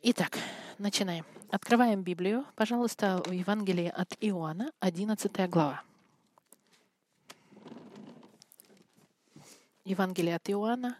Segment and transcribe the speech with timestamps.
[0.00, 0.38] Итак,
[0.78, 1.26] начинаем.
[1.50, 5.82] Открываем Библию, пожалуйста, в Евангелии от Иоанна, 11 глава.
[9.84, 10.96] Евангелие от Иоанна,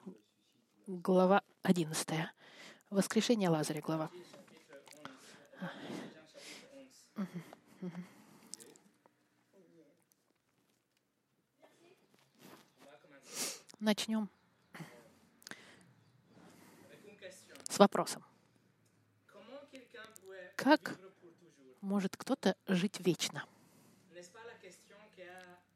[0.89, 2.09] глава 11.
[2.91, 4.11] Воскрешение Лазаря, глава.
[13.79, 14.29] Начнем
[17.71, 18.28] с вопросом.
[20.59, 20.99] Как
[21.81, 23.45] может кто-то жить вечно?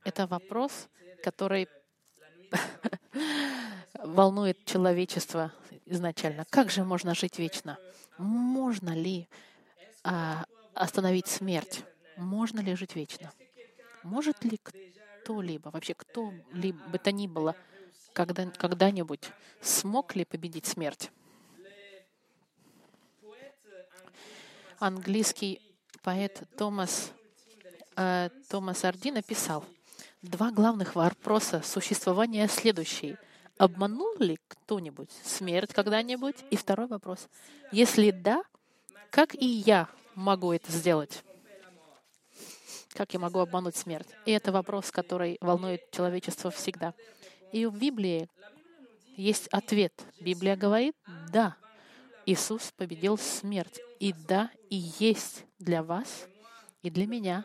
[0.03, 0.89] Это вопрос,
[1.23, 1.69] который
[3.95, 5.53] волнует человечество
[5.87, 6.45] изначально.
[6.51, 7.79] Как же можно жить вечно?
[8.19, 9.29] Можно ли
[10.03, 11.85] а, остановить смерть?
[12.17, 13.33] Можно ли жить вечно?
[14.03, 17.55] Может ли кто-либо, вообще кто-либо бы то ни было,
[18.13, 21.13] когда, когда-нибудь смог ли победить смерть?
[24.83, 25.61] Английский
[26.03, 27.13] поэт Томас,
[27.97, 29.65] э, Томас Арди написал,
[30.23, 33.17] два главных вопроса существования следующие.
[33.59, 36.35] Обманул ли кто-нибудь смерть когда-нибудь?
[36.51, 37.29] И второй вопрос.
[37.71, 38.43] Если да,
[39.11, 41.23] как и я могу это сделать?
[42.93, 44.09] Как я могу обмануть смерть?
[44.27, 46.93] И это вопрос, который волнует человечество всегда.
[47.53, 48.29] И в Библии
[49.17, 49.93] есть ответ.
[50.19, 50.97] Библия говорит,
[51.31, 51.57] да,
[52.27, 53.81] Иисус победил смерть.
[54.01, 56.27] И да, и есть для вас
[56.83, 57.45] и для меня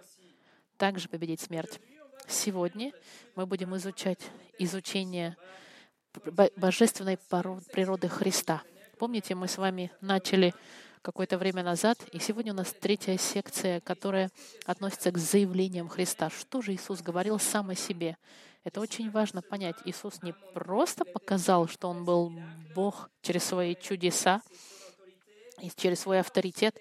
[0.77, 1.79] также победить смерть.
[2.27, 2.91] Сегодня
[3.35, 4.19] мы будем изучать
[4.59, 5.37] изучение
[6.55, 8.63] божественной природы Христа.
[8.97, 10.53] Помните, мы с вами начали
[11.01, 14.31] какое-то время назад, и сегодня у нас третья секция, которая
[14.65, 16.29] относится к заявлениям Христа.
[16.29, 18.17] Что же Иисус говорил сам о себе?
[18.63, 19.75] Это очень важно понять.
[19.85, 22.33] Иисус не просто показал, что Он был
[22.75, 24.41] Бог через свои чудеса
[25.61, 26.75] и через свой авторитет.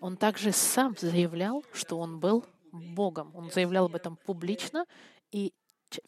[0.00, 3.34] Он также сам заявлял, что Он был Богом.
[3.34, 4.84] Он заявлял об этом публично
[5.32, 5.52] и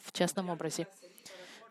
[0.01, 0.87] в частном образе.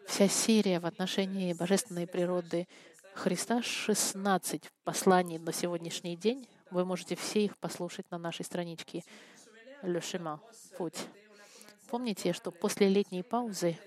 [0.07, 2.67] Вся серия в отношении божественной природы
[3.15, 9.03] Христа, 16 посланий на сегодняшний день, вы можете все их послушать на нашей страничке
[9.81, 10.39] Chemin,
[10.77, 11.07] Путь.
[11.89, 13.77] Помните, что после летней паузы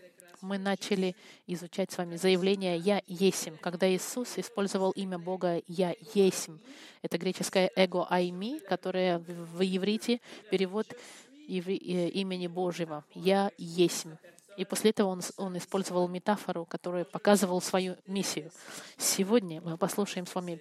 [0.41, 1.17] мы начали
[1.47, 6.61] изучать с вами заявление «Я есим», когда Иисус использовал имя Бога «Я есим».
[7.03, 10.21] Это греческое «эго айми», которое в иврите
[10.51, 14.17] перевод э, имени Божьего «Я есим».
[14.57, 18.51] И после этого он, он использовал метафору, которая показывала свою миссию.
[18.97, 20.61] Сегодня мы послушаем с вами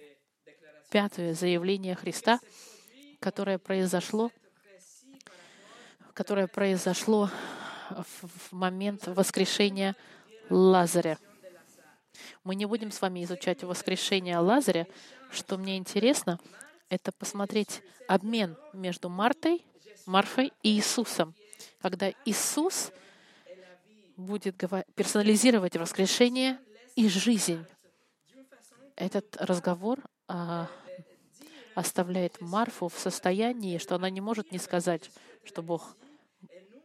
[0.90, 2.40] пятое заявление Христа,
[3.20, 4.30] которое произошло,
[6.18, 7.30] которое произошло
[7.90, 9.94] в момент воскрешения
[10.50, 11.16] Лазаря.
[12.42, 14.88] Мы не будем с вами изучать воскрешение Лазаря.
[15.30, 16.40] Что мне интересно,
[16.88, 19.64] это посмотреть обмен между Мартой,
[20.06, 21.36] Марфой и Иисусом.
[21.80, 22.90] Когда Иисус
[24.16, 24.56] будет
[24.96, 26.58] персонализировать воскрешение
[26.96, 27.64] и жизнь.
[28.96, 30.68] Этот разговор а,
[31.76, 35.12] оставляет Марфу в состоянии, что она не может не сказать,
[35.44, 35.96] что Бог,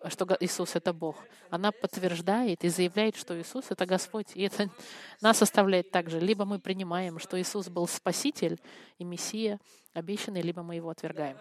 [0.10, 1.18] что Иисус— это Бог.
[1.50, 4.36] Она подтверждает и заявляет, что Иисус— это Господь.
[4.36, 4.70] И это
[5.22, 6.20] нас оставляет также.
[6.20, 8.60] Либо мы принимаем, что Иисус был Спаситель
[8.98, 9.60] и Мессия
[9.94, 11.38] обещанный, либо мы его отвергаем.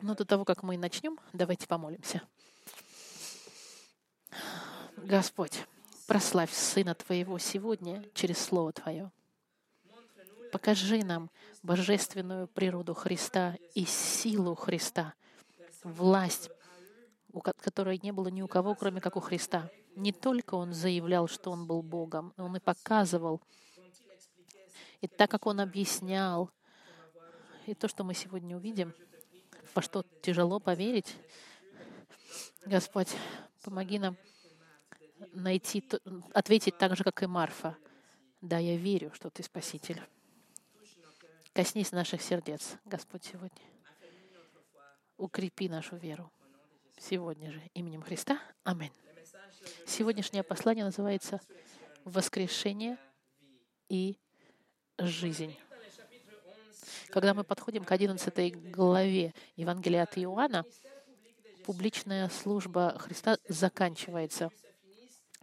[0.00, 2.22] Но до того, как мы начнем, давайте помолимся.
[4.96, 5.64] Господь,
[6.06, 9.10] прославь Сына Твоего сегодня через Слово Твое.
[10.52, 11.30] Покажи нам
[11.62, 15.14] божественную природу Христа и силу Христа,
[15.82, 16.50] власть,
[17.40, 19.70] которой не было ни у кого, кроме как у Христа.
[19.96, 23.40] Не только Он заявлял, что Он был Богом, но Он и показывал.
[25.00, 26.50] И так как Он объяснял,
[27.66, 28.92] и то, что мы сегодня увидим,
[29.74, 31.16] во что тяжело поверить,
[32.64, 33.08] Господь,
[33.62, 34.16] помоги нам
[35.32, 35.88] найти,
[36.32, 37.76] ответить так же, как и Марфа.
[38.40, 40.02] Да, я верю, что Ты Спаситель.
[41.52, 43.62] Коснись наших сердец, Господь, сегодня.
[45.18, 46.32] Укрепи нашу веру.
[47.10, 48.40] Сегодня же именем Христа.
[48.62, 48.92] Аминь.
[49.86, 51.40] Сегодняшнее послание называется
[52.04, 52.96] «Воскрешение
[53.88, 54.16] и
[54.98, 55.56] жизнь».
[57.10, 60.64] Когда мы подходим к 11 главе Евангелия от Иоанна,
[61.64, 64.50] публичная служба Христа заканчивается—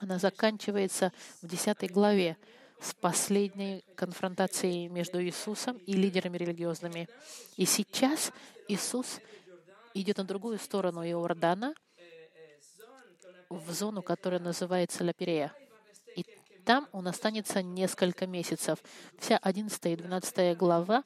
[0.01, 1.11] она заканчивается
[1.41, 2.38] в 10 главе
[2.79, 7.09] с последней конфронтацией между Иисусом и лидерами религиозными.
[7.57, 8.31] И сейчас
[8.69, 9.19] Иисус
[9.94, 11.74] идет на другую сторону Иордана,
[13.50, 15.53] в зону, которая называется Лаперея.
[16.15, 16.25] И
[16.65, 18.80] там он останется несколько месяцев.
[19.18, 21.03] Вся 11 и 12 глава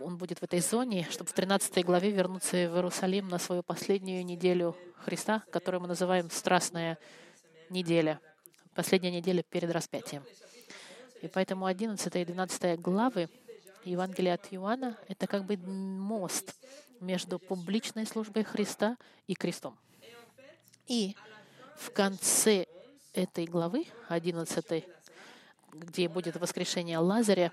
[0.00, 4.24] он будет в этой зоне, чтобы в 13 главе вернуться в Иерусалим на свою последнюю
[4.24, 6.98] неделю Христа, которую мы называем «Страстная
[7.68, 8.18] неделя»,
[8.74, 10.24] последняя неделя перед распятием.
[11.20, 13.28] И поэтому 11 и 12 главы
[13.84, 16.54] Евангелия от Иоанна— это как бы мост
[17.00, 18.96] между публичной службой Христа
[19.26, 19.76] и крестом.
[20.86, 21.16] И
[21.76, 22.66] в конце
[23.12, 24.84] этой главы, 11,
[25.72, 27.52] где будет воскрешение Лазаря,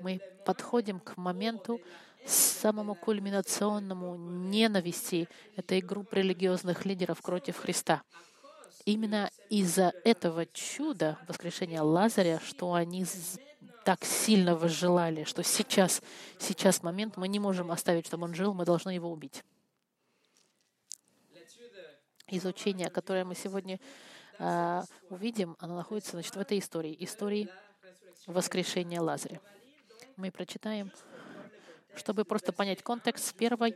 [0.00, 1.80] мы подходим к моменту
[2.26, 8.02] самому кульминационному ненависти этой группы религиозных лидеров против Христа.
[8.84, 13.04] Именно из-за этого чуда воскрешения Лазаря, что они
[13.88, 16.02] так сильно возжелали, что сейчас,
[16.38, 19.42] сейчас момент, мы не можем оставить, чтобы он жил, мы должны его убить.
[22.26, 23.80] Изучение, которое мы сегодня
[24.38, 27.48] э, увидим, оно находится значит, в этой истории, истории
[28.26, 29.40] воскрешения Лазаря
[30.16, 30.92] мы прочитаем,
[31.96, 33.74] чтобы просто понять контекст с 1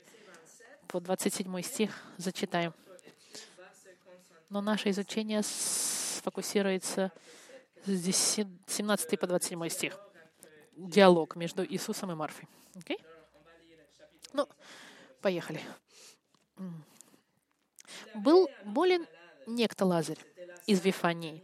[0.89, 2.75] по 27 стих зачитаем.
[4.51, 7.13] Но наше изучение сфокусируется
[7.85, 9.99] с 17 по 27 стих.
[10.77, 12.49] Диалог между Иисусом и Марфой.
[12.75, 13.01] Okay?
[14.33, 14.49] Ну,
[15.21, 15.61] поехали.
[18.15, 19.07] Был болен
[19.47, 20.19] некто Лазарь
[20.67, 21.43] из Вифании,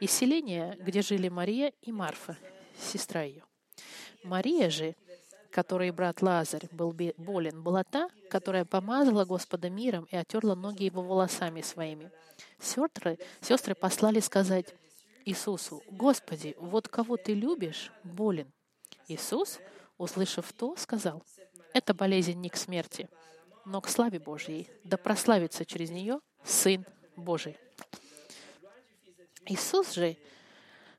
[0.00, 2.36] из селения, где жили Мария и Марфа,
[2.78, 3.44] сестра ее.
[4.24, 4.96] Мария же,
[5.50, 11.02] которой брат Лазарь был болен, была та, которая помазала Господа миром и отерла ноги его
[11.02, 12.10] волосами своими.
[12.58, 14.74] Сестры, сестры послали сказать
[15.26, 18.52] Иисусу, «Господи, вот кого ты любишь, болен».
[19.08, 19.58] Иисус,
[19.96, 21.22] услышав то, сказал,
[21.72, 23.08] «Это болезнь не к смерти,
[23.64, 26.84] но к славе Божьей, да прославится через нее Сын
[27.16, 27.56] Божий».
[29.46, 30.16] Иисус же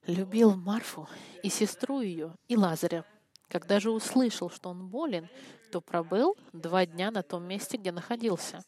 [0.08, 1.08] любил Марфу
[1.44, 3.06] и сестру ее, и Лазаря.
[3.48, 5.30] Когда же услышал, что он болен,
[5.72, 8.64] то пробыл два дня на том месте, где находился.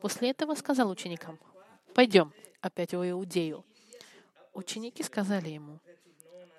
[0.00, 1.38] После этого сказал ученикам,
[1.94, 3.64] «Пойдем опять в Иудею».
[4.52, 5.80] Ученики сказали ему,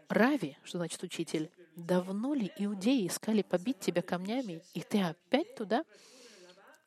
[0.10, 5.84] «Рави, что значит учитель, давно ли иудеи искали побить тебя камнями, и ты опять туда?»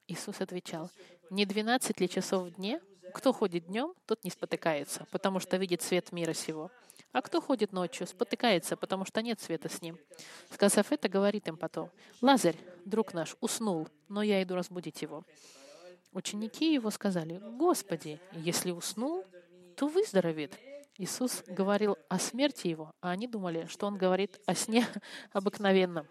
[0.09, 0.91] Иисус отвечал,
[1.31, 2.81] «Не двенадцать ли часов в дне?
[3.15, 6.71] Кто ходит днем, тот не спотыкается, потому что видит свет мира сего.
[7.13, 9.99] А кто ходит ночью, спотыкается, потому что нет света с ним.
[10.53, 15.25] Сказав это, говорит им потом, «Лазарь, друг наш, уснул, но я иду разбудить его».
[16.13, 19.25] Ученики его сказали, «Господи, если уснул,
[19.77, 20.53] то выздоровеет».
[20.99, 24.87] Иисус говорил о смерти его, а они думали, что он говорит о сне
[25.33, 26.07] обыкновенном.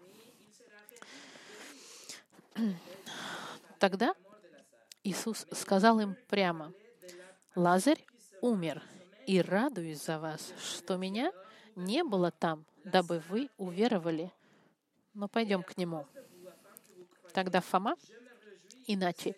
[3.78, 4.14] Тогда
[5.02, 6.72] Иисус сказал им прямо,
[7.54, 8.04] «Лазарь
[8.40, 8.82] умер,
[9.26, 11.32] и радуюсь за вас, что меня
[11.74, 14.32] не было там, дабы вы уверовали.
[15.14, 16.06] Но пойдем к нему.
[17.32, 17.96] Тогда Фома,
[18.86, 19.34] иначе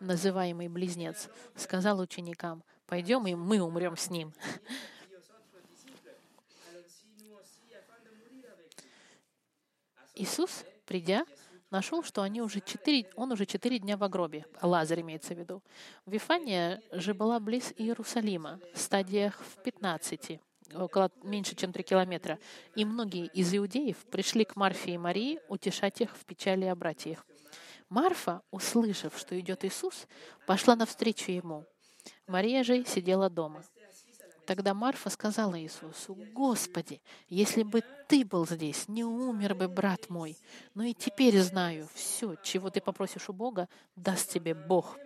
[0.00, 4.34] называемый близнец, сказал ученикам, пойдем, и мы умрем с ним.
[10.16, 11.24] Иисус, придя,
[11.70, 15.62] нашел, что они уже четыре, он уже четыре дня в гробе, Лазарь имеется в виду.
[16.04, 20.40] Вифания же была близ Иерусалима, в стадиях в 15,
[20.74, 22.38] около меньше, чем три километра.
[22.74, 27.24] И многие из иудеев пришли к Марфе и Марии утешать их в печали о братьях.
[27.88, 30.06] Марфа, услышав, что идет Иисус,
[30.46, 31.66] пошла навстречу ему.
[32.26, 33.64] Мария же сидела дома.
[34.46, 40.36] Тогда Марфа сказала Иисусу, «Господи, если бы Ты был здесь, не умер бы брат мой.
[40.74, 44.98] Но и теперь знаю, все, чего Ты попросишь у Бога, даст тебе Бог».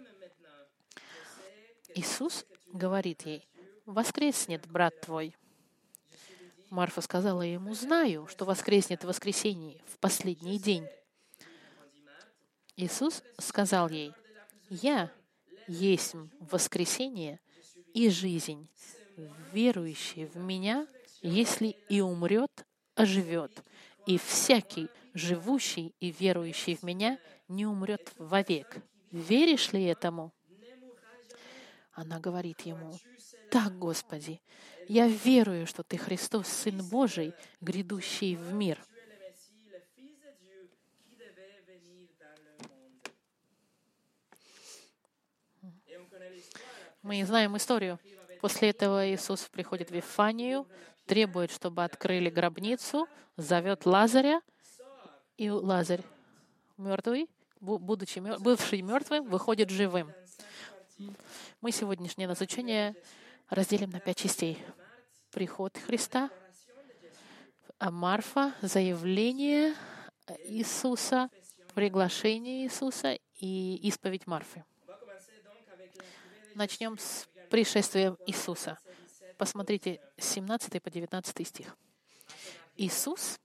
[1.95, 3.47] Иисус говорит ей,
[3.85, 5.37] «Воскреснет брат твой».
[6.71, 10.89] Марфа сказала ему, «Знаю, что воскреснет в воскресенье, в последний день».
[12.77, 14.13] Иисус сказал ей,
[14.71, 15.11] «Я
[15.67, 17.41] есть воскресение
[17.93, 18.69] и жизнь
[19.53, 20.87] верующий в Меня,
[21.23, 23.63] если и умрет, оживет,
[24.07, 27.19] и всякий, живущий и верующий в Меня,
[27.49, 28.77] не умрет вовек.
[29.11, 30.33] Веришь ли этому?
[31.93, 32.99] Она говорит ему,
[33.51, 34.41] «Так, Господи,
[34.89, 38.79] я верую, что Ты Христос, Сын Божий, грядущий в мир».
[47.05, 48.01] Мы знаем историю
[48.41, 50.67] После этого Иисус приходит в Вифанию,
[51.07, 53.07] требует, чтобы открыли гробницу,
[53.37, 54.41] зовет Лазаря,
[55.37, 56.03] и Лазарь
[56.77, 57.29] мертвый,
[57.61, 58.39] будучи мер...
[58.41, 60.13] бывший мертвым, выходит живым.
[61.61, 62.95] Мы сегодняшнее изучение
[63.49, 64.63] разделим на пять частей.
[65.31, 66.31] Приход Христа,
[67.79, 69.75] а Марфа, заявление
[70.45, 71.29] Иисуса,
[71.75, 74.65] приглашение Иисуса и исповедь Марфы.
[76.55, 78.79] Начнем с пришествия Иисуса.
[79.39, 81.77] Посмотрите 17 по 19 стих.
[82.77, 83.41] Иисус,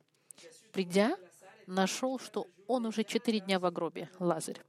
[0.72, 1.18] придя,
[1.66, 4.62] нашел, что он уже четыре дня в гробе, Лазарь.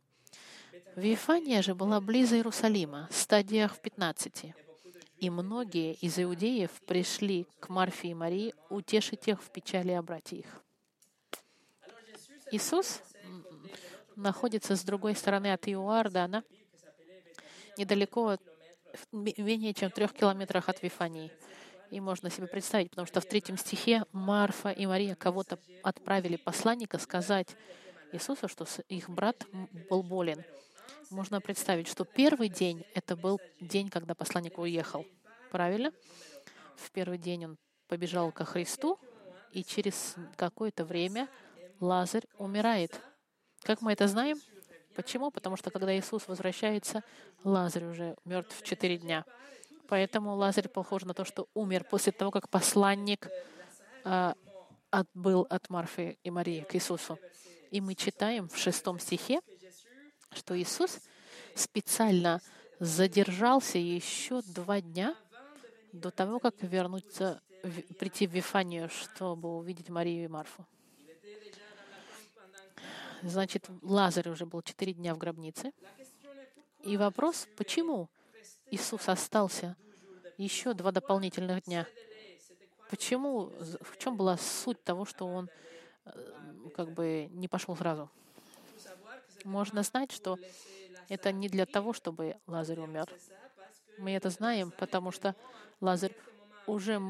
[0.97, 4.55] Вифания же была близ Иерусалима, стадиях в пятнадцати.
[5.19, 10.47] И многие из иудеев пришли к Марфе и Марии утешить их в печали о братьях.
[12.51, 13.03] Иисус
[14.17, 16.43] находится с другой стороны от Иоардана,
[17.77, 18.39] недалеко,
[19.13, 21.31] менее чем трех километрах от Вифании.
[21.91, 26.99] И можно себе представить, потому что в третьем стихе Марфа и Мария кого-то отправили посланника
[26.99, 27.49] сказать
[28.13, 29.45] Иисусу, что их брат
[29.89, 30.45] был болен.
[31.11, 35.05] Можно представить, что первый день— это был день, когда посланник уехал.
[35.51, 35.93] Правильно?
[36.77, 37.59] В первый день он
[37.89, 38.99] побежал ко Христу,
[39.53, 41.29] и через какое-то время
[41.81, 43.01] Лазарь умирает.
[43.63, 44.39] Как мы это знаем?
[44.95, 45.31] Почему?
[45.31, 47.03] Потому что когда Иисус возвращается,
[47.45, 49.25] Лазарь уже мертв четыре дня.
[49.89, 53.29] Поэтому Лазарь похож на то, что умер после того, как посланник
[54.05, 54.35] а,
[54.91, 57.19] отбыл от Марфы и Марии к Иисусу.
[57.71, 59.41] И мы читаем в шестом стихе,
[60.33, 61.01] что Иисус
[61.55, 62.41] специально
[62.79, 65.15] задержался еще два дня
[65.93, 67.41] до того, как вернуться,
[67.99, 70.67] прийти в Вифанию, чтобы увидеть Марию и Марфу.
[73.23, 75.73] Значит, Лазарь уже был четыре дня в гробнице.
[76.83, 78.09] И вопрос, почему
[78.71, 79.77] Иисус остался
[80.39, 81.87] еще два дополнительных дня?
[82.89, 85.51] Почему, в чем была суть того, что он
[86.07, 86.11] э,
[86.75, 88.11] как бы не пошел сразу?
[89.45, 90.39] Можно знать, что
[91.09, 93.09] это не для того, чтобы Лазарь умер.
[93.99, 95.37] Мы это знаем, потому что
[95.81, 96.15] Лазарь
[96.67, 97.01] уже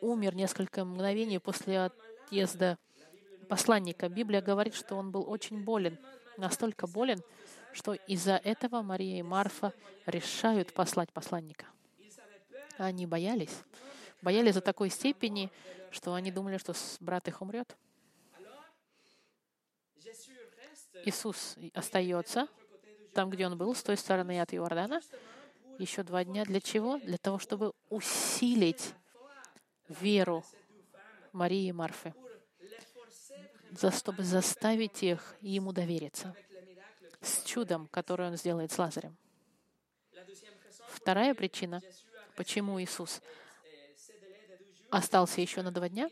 [0.00, 1.90] умер несколько мгновений после
[2.26, 2.76] отъезда
[3.52, 4.08] посланника.
[4.08, 5.98] Библия говорит, что он был очень болен,
[6.38, 7.20] настолько болен,
[7.74, 9.74] что из-за этого Мария и Марфа
[10.06, 11.66] решают послать посланника.
[12.78, 13.54] Они боялись.
[14.22, 15.50] Боялись до такой степени,
[15.90, 17.76] что они думали, что брат их умрет.
[21.04, 22.48] Иисус остается
[23.12, 25.02] там, где он был, с той стороны от Иордана,
[25.78, 26.46] еще два дня.
[26.46, 26.98] Для чего?
[27.00, 28.94] Для того, чтобы усилить
[29.90, 30.42] веру
[31.34, 32.14] Марии и Марфы
[33.76, 36.34] чтобы заставить их ему довериться
[37.20, 39.16] с чудом, которое он сделает с Лазарем.
[40.88, 41.80] Вторая причина,
[42.36, 43.20] почему Иисус
[44.90, 46.10] остался еще на два дня,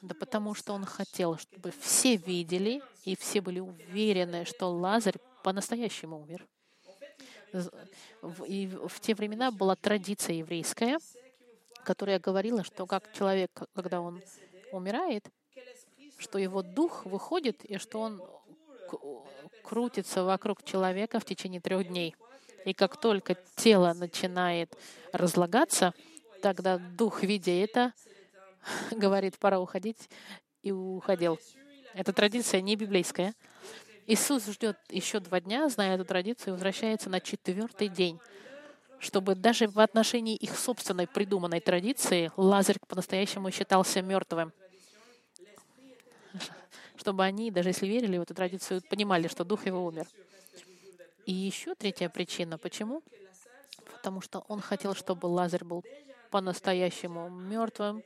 [0.00, 6.20] да потому что он хотел, чтобы все видели и все были уверены, что Лазарь по-настоящему
[6.20, 6.46] умер.
[8.46, 10.98] И в те времена была традиция еврейская,
[11.84, 14.22] которая говорила, что как человек, когда он
[14.72, 15.28] умирает,
[16.20, 18.22] что его дух выходит и что он
[19.64, 22.14] крутится вокруг человека в течение трех дней.
[22.66, 24.76] И как только тело начинает
[25.12, 25.94] разлагаться,
[26.42, 27.94] тогда дух, видя это,
[28.90, 30.10] говорит, пора уходить,
[30.62, 31.38] и уходил.
[31.94, 33.32] Эта традиция не библейская.
[34.06, 38.20] Иисус ждет еще два дня, зная эту традицию, и возвращается на четвертый день,
[38.98, 44.52] чтобы даже в отношении их собственной придуманной традиции Лазарь по-настоящему считался мертвым
[47.00, 50.06] чтобы они, даже если верили в эту традицию, понимали, что дух его умер.
[51.24, 52.58] И еще третья причина.
[52.58, 53.02] Почему?
[53.92, 55.82] Потому что он хотел, чтобы Лазарь был
[56.30, 58.02] по-настоящему мертвым,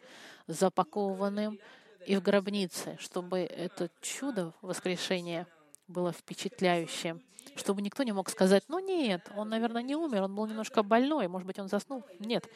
[0.47, 1.59] запакованным
[2.07, 5.49] и в гробнице, чтобы это чудо воскрешения
[5.89, 7.21] было впечатляющим,
[7.57, 11.27] чтобы никто не мог сказать, ну нет, он, наверное, не умер, он был немножко больной,
[11.27, 12.05] может быть, он заснул.
[12.21, 12.49] Нет,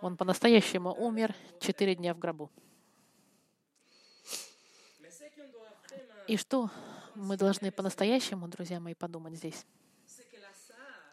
[0.00, 2.50] он по-настоящему умер четыре дня в гробу.
[6.26, 6.70] И что
[7.14, 9.66] мы должны по-настоящему, друзья мои, подумать здесь?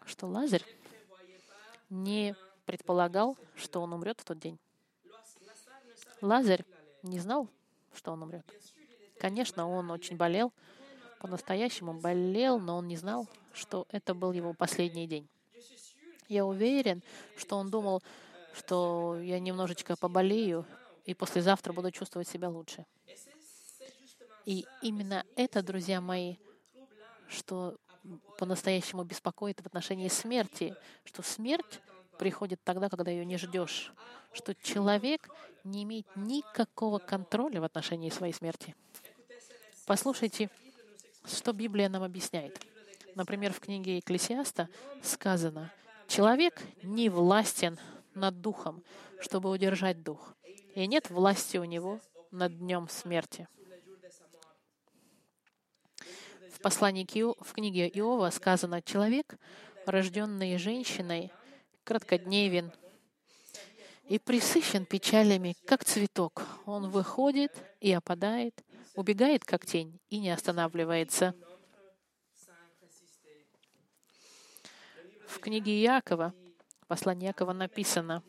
[0.06, 0.64] Что Лазарь
[1.90, 4.58] не предполагал, что он умрет в тот день.
[6.20, 6.64] Лазарь
[7.02, 7.48] не знал,
[7.94, 8.46] что он умрет.
[9.20, 10.52] Конечно, он очень болел,
[11.20, 15.28] по-настоящему болел, но он не знал, что это был его последний день.
[16.28, 17.02] Я уверен,
[17.36, 18.02] что он думал,
[18.54, 20.64] что я немножечко поболею,
[21.04, 22.86] и послезавтра буду чувствовать себя лучше.
[24.44, 26.36] И именно это, друзья мои,
[27.28, 27.76] что
[28.38, 31.80] по-настоящему беспокоит в отношении смерти, что смерть
[32.18, 33.92] приходит тогда, когда ее не ждешь,
[34.32, 35.28] что человек
[35.64, 38.74] не имеет никакого контроля в отношении своей смерти.
[39.86, 40.50] Послушайте,
[41.24, 42.60] что Библия нам объясняет.
[43.14, 44.68] Например, в книге Екклесиаста
[45.02, 45.72] сказано,
[46.08, 47.78] «Человек не властен
[48.14, 48.82] над духом,
[49.20, 50.34] чтобы удержать дух,
[50.74, 53.48] и нет власти у него над днем смерти».
[56.62, 59.36] Послании к Ио, в книге Иова сказано, человек,
[59.84, 61.30] рожденный женщиной,
[61.84, 62.72] краткодневен
[64.08, 66.46] и присыщен печалями, как цветок.
[66.64, 68.62] Он выходит и опадает,
[68.94, 71.34] убегает, как тень, и не останавливается.
[75.26, 76.34] В книге Иакова,
[76.86, 78.22] послание Якова написано,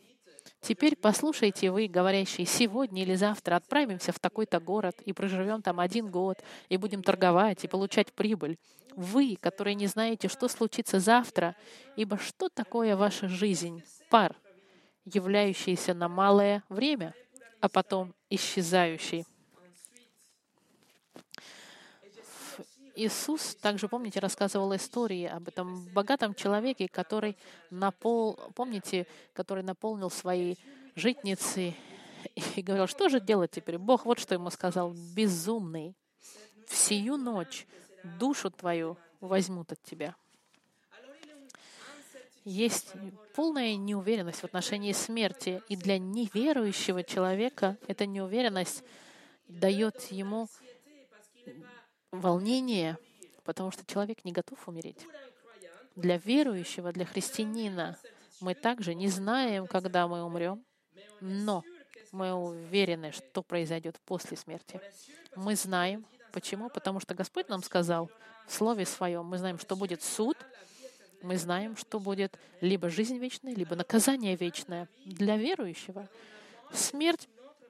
[0.64, 6.10] Теперь послушайте вы, говорящие, сегодня или завтра отправимся в такой-то город и проживем там один
[6.10, 8.56] год, и будем торговать и получать прибыль.
[8.96, 11.54] Вы, которые не знаете, что случится завтра,
[11.96, 13.82] ибо что такое ваша жизнь?
[14.08, 14.36] Пар,
[15.04, 17.12] являющийся на малое время,
[17.60, 19.26] а потом исчезающий.
[22.96, 27.36] Иисус также, помните, рассказывал истории об этом богатом человеке, который
[27.70, 28.38] напол...
[28.54, 30.54] помните, который наполнил свои
[30.94, 31.74] житницы
[32.56, 33.78] и говорил, что же делать теперь?
[33.78, 35.94] Бог вот что ему сказал, безумный,
[36.66, 37.66] в сию ночь
[38.18, 40.14] душу твою возьмут от тебя.
[42.44, 42.92] Есть
[43.34, 48.84] полная неуверенность в отношении смерти, и для неверующего человека эта неуверенность
[49.48, 50.48] дает ему
[52.20, 52.98] волнение,
[53.44, 55.06] потому что человек не готов умереть.
[55.96, 57.96] Для верующего, для христианина
[58.40, 60.64] мы также не знаем, когда мы умрем,
[61.20, 61.62] но
[62.12, 64.80] мы уверены, что произойдет после смерти.
[65.36, 66.04] Мы знаем.
[66.32, 66.68] Почему?
[66.68, 68.10] Потому что Господь нам сказал
[68.46, 70.36] в Слове Своем, мы знаем, что будет суд,
[71.22, 74.88] мы знаем, что будет либо жизнь вечная, либо наказание вечное.
[75.04, 76.08] Для верующего
[76.72, 77.28] смерть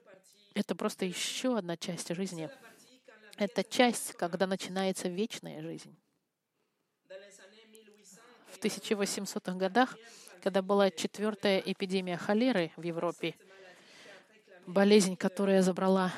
[0.54, 2.50] —это просто еще одна часть жизни—
[3.36, 5.94] это часть, когда начинается вечная жизнь.
[8.48, 9.96] В 1800-х годах,
[10.42, 13.34] когда была четвертая эпидемия холеры в Европе,
[14.66, 16.12] болезнь, которая забрала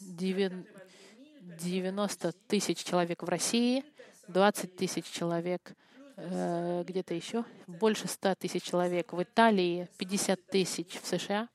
[0.00, 3.84] 90 тысяч человек в России,
[4.28, 5.74] 20 тысяч человек
[6.16, 11.48] э, где-то еще, больше 100 тысяч человек в Италии, 50 тысяч в США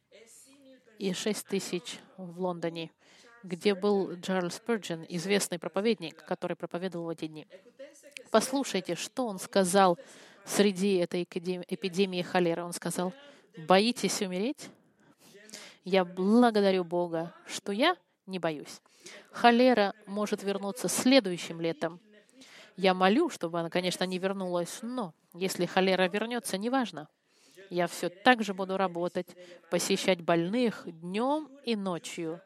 [1.00, 2.92] и 6 тысяч в Лондоне
[3.44, 7.48] где был Чарльз Спurgeon, известный проповедник, который проповедовал в эти дни.
[8.30, 9.98] Послушайте, что он сказал
[10.46, 12.64] среди этой эпидемии холеры.
[12.64, 13.14] Он сказал,
[13.68, 14.70] «Боитесь умереть?
[15.84, 17.96] Я благодарю Бога, что я
[18.28, 18.82] не боюсь.
[19.32, 22.00] Холера может вернуться следующим летом.
[22.78, 27.08] Я молю, чтобы она, конечно, не вернулась, но если холера вернется, неважно.
[27.70, 29.28] Я все так же буду работать,
[29.70, 32.42] посещать больных днем и ночью,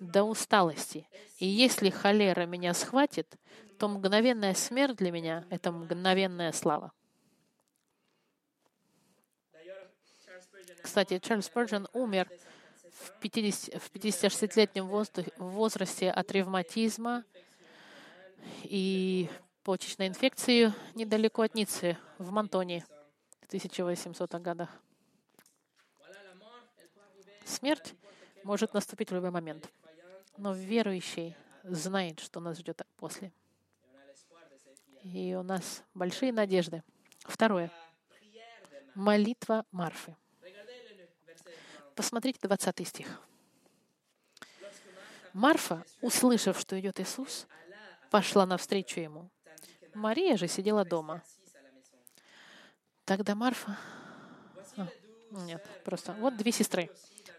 [0.00, 1.08] до усталости.
[1.38, 3.36] И если холера меня схватит,
[3.78, 6.92] то мгновенная смерть для меня— это мгновенная слава.
[10.82, 12.28] Кстати, Чарльз Спurgeon умер
[12.90, 14.86] в, 50, в 56-летнем
[15.36, 17.24] возрасте от ревматизма
[18.64, 19.28] и
[19.64, 22.86] почечной инфекции недалеко от Ниццы, в Монтоне,
[23.42, 24.70] в 1800-х годах.
[27.44, 27.94] Смерть
[28.44, 29.70] может наступить в любой момент.
[30.38, 33.32] Но верующий знает, что нас ждет после.
[35.02, 36.82] И у нас большие надежды.
[37.20, 37.72] Второе.
[38.94, 40.16] Молитва Марфы.
[41.94, 43.20] Посмотрите 20 стих.
[45.32, 47.46] Марфа, услышав, что идет Иисус,
[48.10, 49.30] пошла навстречу ему.
[49.94, 51.22] Мария же сидела дома.
[53.04, 53.76] Тогда Марфа...
[54.76, 54.88] А,
[55.30, 56.12] нет, просто...
[56.14, 56.90] Вот две сестры.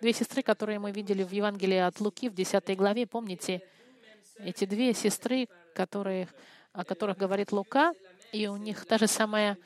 [0.02, 3.62] Две сестры, которые мы видели в Евангелии от Луки в 10 главе, помните,
[4.38, 6.30] эти две сестры, которые,
[6.72, 7.94] о которых говорит Лука,
[8.32, 9.58] и у них та же самая,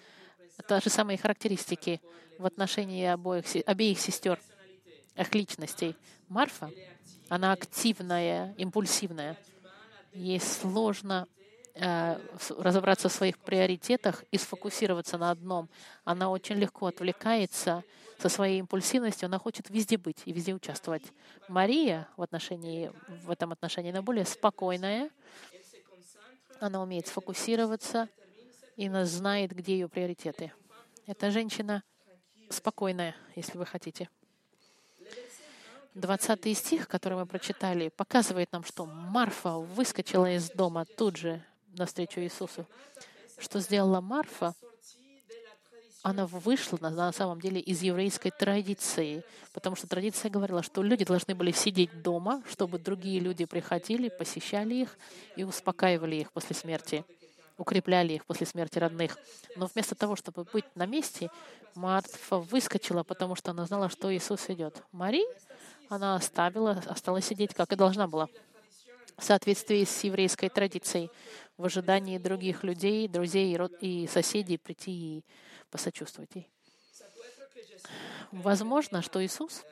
[0.68, 2.02] та же самые характеристики
[2.40, 4.40] в отношении обоих, обеих сестер,
[5.16, 5.96] их личностей.
[6.30, 6.72] Марфа,
[7.30, 9.38] она активная, импульсивная.
[10.14, 11.28] Ей сложно
[11.76, 15.70] разобраться в своих приоритетах и сфокусироваться на одном.
[16.04, 17.84] Она очень легко отвлекается,
[18.20, 21.04] со своей импульсивностью, она хочет везде быть и везде участвовать.
[21.50, 25.10] Мария в, отношении, в этом отношении, она более спокойная,
[26.62, 28.08] она умеет сфокусироваться,
[28.78, 30.54] и она знает, где ее приоритеты.
[31.06, 31.84] Эта женщина
[32.50, 34.10] спокойная, если вы хотите.
[35.96, 41.44] 20 стих, который мы прочитали, показывает нам, что Марфа выскочила из дома тут же
[41.78, 42.66] навстречу Иисусу.
[43.38, 44.54] Что сделала Марфа?
[46.04, 51.34] она вышла на, самом деле из еврейской традиции, потому что традиция говорила, что люди должны
[51.34, 54.98] были сидеть дома, чтобы другие люди приходили, посещали их
[55.38, 57.06] и успокаивали их после смерти,
[57.58, 59.18] укрепляли их после смерти родных.
[59.56, 61.32] Но вместо того, чтобы быть на месте,
[61.74, 64.84] Марфа выскочила, потому что она знала, что Иисус идет.
[64.92, 65.24] Мари,
[65.88, 68.28] она оставила, осталась сидеть, как и должна была.
[69.18, 71.10] В соответствии с еврейской традицией,
[71.58, 75.26] в ожидании других людей, друзей и соседей прийти и
[75.70, 76.50] посочувствовать ей.
[78.32, 79.64] Возможно, что Иисус,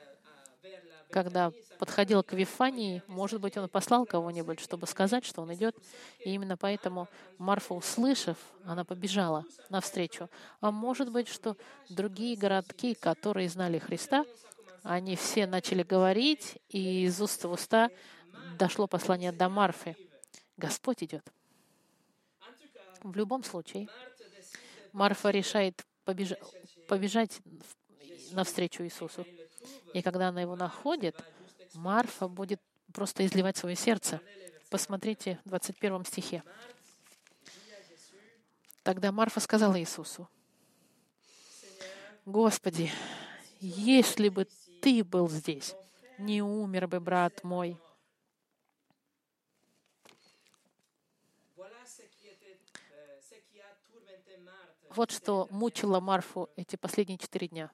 [1.10, 5.76] когда подходил к Вифании, может быть, он послал кого-нибудь, чтобы сказать, что он идет.
[6.20, 10.30] И именно поэтому Марфа, услышав, она побежала навстречу.
[10.60, 11.56] А может быть, что
[11.88, 14.24] другие городки, которые знали Христа,
[14.82, 17.90] они все начали говорить, и из уст в уста
[18.58, 19.96] дошло послание до Марфы.
[20.56, 21.24] Господь идет.
[23.02, 23.88] В любом случае,
[24.92, 26.38] Марфа решает побежа-
[26.88, 27.40] побежать
[28.32, 29.26] навстречу Иисусу.
[29.94, 31.16] И когда она его находит,
[31.74, 32.60] Марфа будет
[32.92, 34.20] просто изливать свое сердце.
[34.70, 36.42] Посмотрите в 21 стихе.
[38.82, 40.28] Тогда Марфа сказала Иисусу,
[42.24, 42.90] «Господи,
[43.60, 44.46] если бы
[44.82, 45.76] Ты был здесь,
[46.18, 47.78] не умер бы брат мой».
[54.90, 57.70] Вот что мучило Марфу эти последние четыре дня.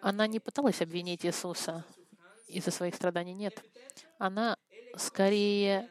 [0.00, 1.84] Она не пыталась обвинить Иисуса
[2.48, 3.34] из-за своих страданий.
[3.34, 3.64] Нет.
[4.18, 4.58] Она
[4.96, 5.88] скорее,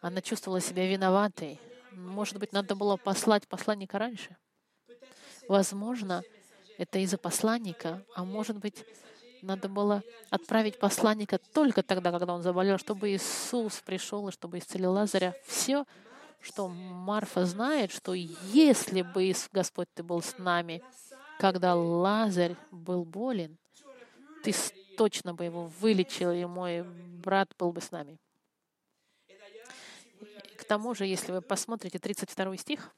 [0.00, 1.58] она чувствовала себя виноватой.
[1.92, 4.36] Может быть, надо было послать посланника раньше.
[5.48, 6.22] Возможно,
[6.78, 8.84] это из-за посланника, а может быть,
[9.42, 14.92] надо было отправить посланника только тогда, когда он заболел, чтобы Иисус пришел и чтобы исцелил
[14.92, 15.34] Лазаря.
[15.44, 15.84] Все,
[16.40, 20.82] что Марфа знает, что если бы Господь ты был с нами,
[21.38, 23.58] когда Лазарь был болен,
[24.44, 24.54] ты
[24.96, 28.18] точно бы его вылечил, и мой брат был бы с нами.
[30.56, 32.90] К тому же, если вы посмотрите 32 стих,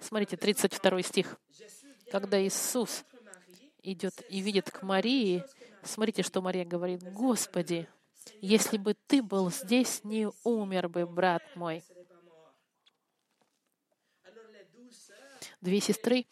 [0.00, 1.36] смотрите, 32 стих,
[2.10, 3.04] когда Иисус
[3.82, 5.44] идет и видит к Марии,
[5.82, 7.88] смотрите, что Мария говорит, «Господи,
[8.40, 11.82] если бы Ты был здесь, не умер бы брат мой».
[15.60, 16.26] Две сестры,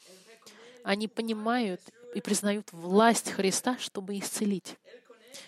[0.84, 1.80] они понимают
[2.14, 4.76] и признают власть Христа, чтобы исцелить.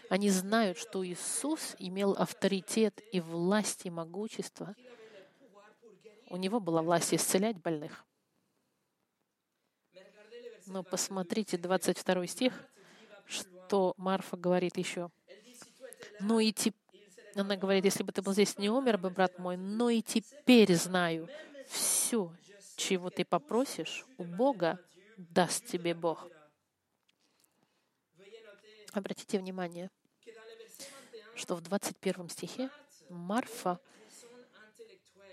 [0.09, 4.75] Они знают, что Иисус имел авторитет и власть и могущество.
[6.29, 8.06] У него была власть исцелять больных.
[10.67, 12.53] Но посмотрите 22 стих,
[13.25, 15.11] что Марфа говорит еще.
[16.21, 16.75] Ну и теп-
[17.35, 20.75] она говорит, если бы ты был здесь, не умер бы, брат мой, но и теперь
[20.75, 21.29] знаю,
[21.69, 22.33] все,
[22.77, 24.79] чего ты попросишь, у Бога
[25.17, 26.27] даст тебе Бог.
[28.93, 29.91] Обратите внимание,
[31.35, 32.71] что в 21 стихе
[33.11, 33.79] Марфа,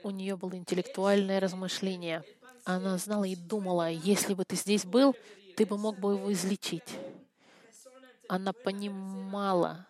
[0.03, 2.23] у нее было интеллектуальное размышление.
[2.65, 5.15] Она знала и думала, если бы ты здесь был,
[5.55, 6.97] ты бы мог бы его излечить.
[8.29, 9.85] Она понимала,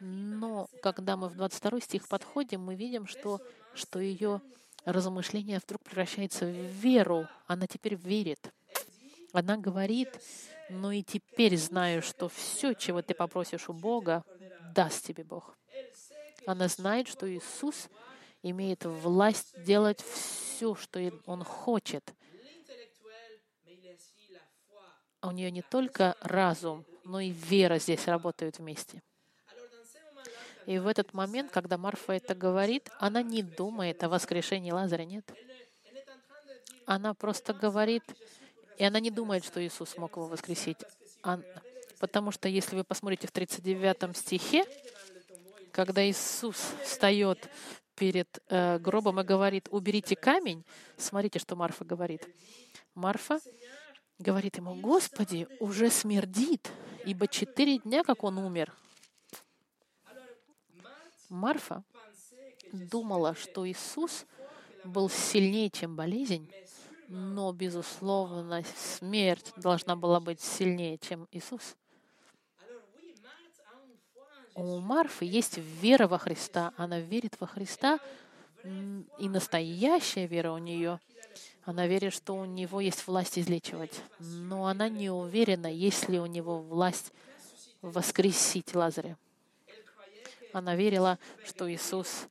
[0.00, 3.40] но когда мы в 22 стих подходим, мы видим, что,
[3.74, 4.40] что ее
[4.84, 7.28] размышление вдруг превращается в веру.
[7.46, 8.52] Она теперь верит.
[9.32, 10.08] Она говорит,
[10.70, 14.24] но и теперь знаю, что все, чего ты попросишь у Бога,
[14.74, 15.56] даст тебе Бог.
[16.46, 17.88] Она знает, что Иисус
[18.42, 22.14] имеет власть делать все, что Он хочет.
[25.20, 29.02] А у нее не только разум, но и вера здесь работают вместе.
[30.66, 35.24] И в этот момент, когда Марфа это говорит, она не думает о воскрешении Лазаря, нет.
[36.84, 38.04] Она просто говорит,
[38.76, 40.78] и она не думает, что Иисус мог его воскресить.
[41.98, 44.64] Потому что если вы посмотрите в 39 стихе,
[45.72, 47.48] когда Иисус встает
[47.98, 50.64] перед э, гробом и говорит, уберите камень,
[50.96, 52.26] смотрите, что Марфа говорит.
[52.94, 53.40] Марфа
[54.18, 56.70] говорит ему, Господи, уже смердит,
[57.04, 58.72] ибо четыре дня, как он умер.
[61.28, 61.82] Марфа
[62.72, 64.26] думала, что Иисус
[64.84, 66.50] был сильнее, чем болезнь,
[67.08, 71.76] но, безусловно, смерть должна была быть сильнее, чем Иисус.
[74.58, 76.72] У Марфы есть вера во Христа.
[76.76, 78.00] Она верит во Христа,
[78.64, 80.98] и настоящая вера у нее.
[81.62, 84.02] Она верит, что у него есть власть излечивать.
[84.18, 87.12] Но она не уверена, есть ли у него власть
[87.82, 89.16] воскресить Лазаря.
[90.52, 92.26] Она верила, что Иисус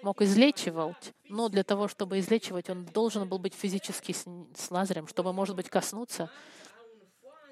[0.00, 5.32] мог излечивать, но для того, чтобы излечивать, он должен был быть физически с Лазарем, чтобы,
[5.32, 6.30] может быть, коснуться.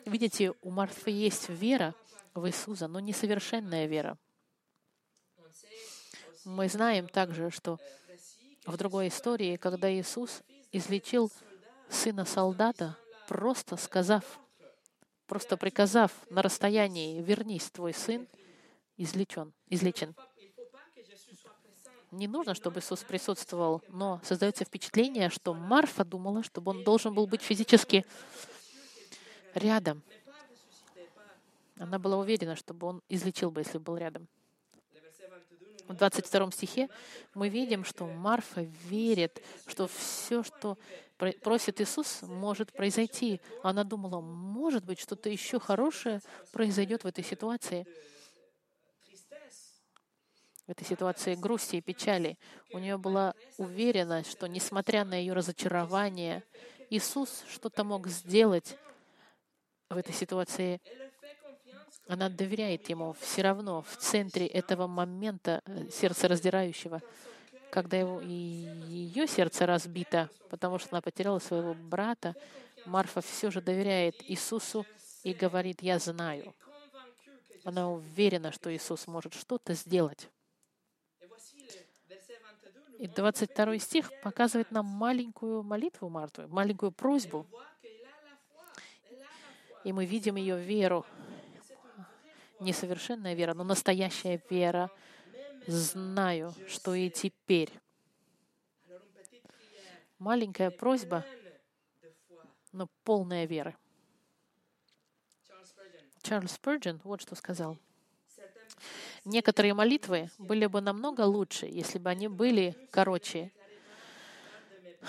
[0.04, 1.92] Видите, у Марфы есть вера
[2.38, 4.18] в Иисуса, но несовершенная вера.
[6.44, 7.78] Мы знаем также, что
[8.66, 11.30] в другой истории, когда Иисус излечил
[11.88, 12.96] сына солдата,
[13.28, 14.40] просто сказав,
[15.26, 18.26] просто приказав на расстоянии «вернись, твой сын»,
[18.96, 20.14] излечен, излечен.
[22.10, 27.26] Не нужно, чтобы Иисус присутствовал, но создается впечатление, что Марфа думала, чтобы он должен был
[27.26, 28.06] быть физически
[29.54, 30.02] рядом.
[31.78, 34.28] Она была уверена, чтобы он излечил бы, если был рядом.
[34.92, 36.88] Le verset 22 nous В 22 стихе
[37.34, 40.76] мы видим, что Марфа верит, что все, что
[41.16, 43.40] про- просит Иисус, может произойти.
[43.62, 46.20] Она думала, может быть, что-то еще хорошее
[46.52, 47.86] произойдет в этой ситуации,
[50.66, 52.38] в этой ситуации грусти и печали.
[52.72, 56.44] У нее была уверенность, что, несмотря на ее разочарование,
[56.90, 58.76] Иисус что-то мог сделать
[59.88, 60.80] в этой ситуации.
[62.08, 67.02] Она доверяет Ему все равно в центре этого момента э, сердца раздирающего,
[67.70, 72.34] когда его, и ее сердце разбито, потому что она потеряла своего брата,
[72.86, 74.86] Марфа все же доверяет Иисусу
[75.22, 76.54] и говорит, я знаю.
[77.64, 80.30] Она уверена, что Иисус может что-то сделать.
[81.20, 81.66] Et voici le
[82.08, 87.46] verset 22 nous И 22 стих показывает нам маленькую молитву Марту, маленькую просьбу.
[89.84, 91.04] И мы видим ее веру.
[92.60, 94.90] Несовершенная вера, но настоящая вера.
[95.66, 97.70] Знаю, что и теперь.
[100.18, 101.24] Маленькая просьба,
[102.72, 103.76] но полная веры.
[106.22, 107.78] Чарльз Спurgeon вот что сказал.
[109.24, 113.52] Некоторые молитвы были бы намного лучше, если бы они были короче.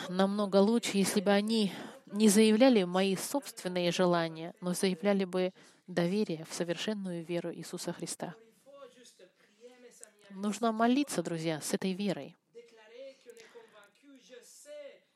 [0.07, 1.73] Намного лучше, если бы они
[2.05, 5.53] не заявляли мои собственные желания, но заявляли бы
[5.89, 8.35] доверие в совершенную веру Иисуса Христа.
[10.29, 12.37] Нужно молиться, друзья, с этой верой,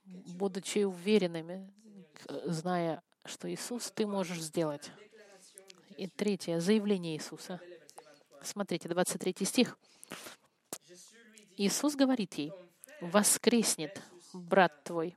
[0.06, 1.72] будучи уверенными,
[2.46, 4.92] зная, что Иисус, ты можешь сделать.
[5.98, 7.62] И третье, заявление Иисуса.
[7.64, 8.44] le verset 23.
[8.44, 9.78] Смотрите, 23 стих.
[11.56, 12.52] Иисус говорит ей,
[13.00, 14.02] воскреснет
[14.34, 15.16] брат твой.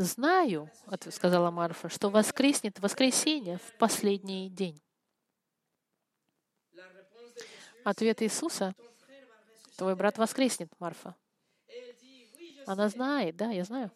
[0.00, 0.70] Знаю,
[1.10, 4.80] сказала Марфа, что воскреснет воскресенье в последний день.
[7.84, 8.74] Ответ Иисуса,
[9.76, 11.14] твой брат воскреснет, Марфа.
[12.64, 13.90] Она знает, да, я знаю.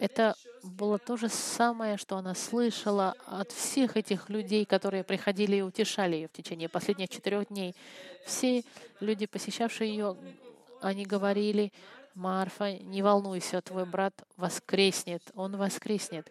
[0.00, 5.62] Это было то же самое, что она слышала от всех этих людей, которые приходили и
[5.62, 7.76] утешали ее в течение последних четырех дней.
[8.26, 8.64] Все
[8.98, 10.16] люди, посещавшие ее,
[10.80, 11.72] они говорили,
[12.14, 16.30] Марфа, не волнуйся, твой брат воскреснет, он воскреснет.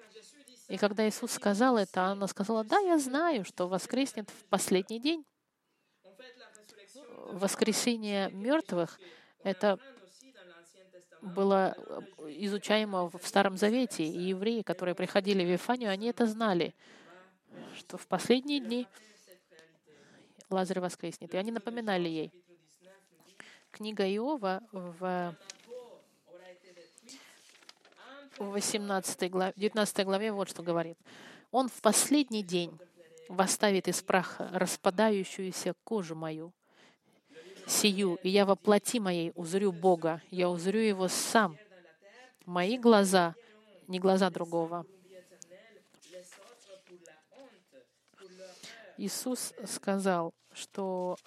[0.70, 5.26] И когда Иисус сказал это, она сказала, да, я знаю, что воскреснет в последний день.
[7.32, 9.00] Воскресение мертвых—
[9.44, 9.78] это
[11.22, 11.76] было
[12.28, 16.74] изучаемо в Старом Завете, и евреи, которые приходили в Вифанию, они это знали,
[17.78, 18.88] что в последние дни
[20.50, 21.34] Лазарь воскреснет.
[21.34, 22.32] И они напоминали ей.
[23.72, 25.36] Книга Иова в.
[28.38, 30.98] В 18 главе, 19 главе вот что говорит.
[31.52, 32.78] Он в последний день
[33.30, 36.54] восставит из праха распадающуюся кожу мою,
[37.68, 41.58] сию, и я во плоти моей узрю Бога, я узрю Его сам.
[42.46, 43.36] Мои глаза,
[43.88, 44.86] не глаза другого.
[48.98, 51.18] Иисус сказал, что...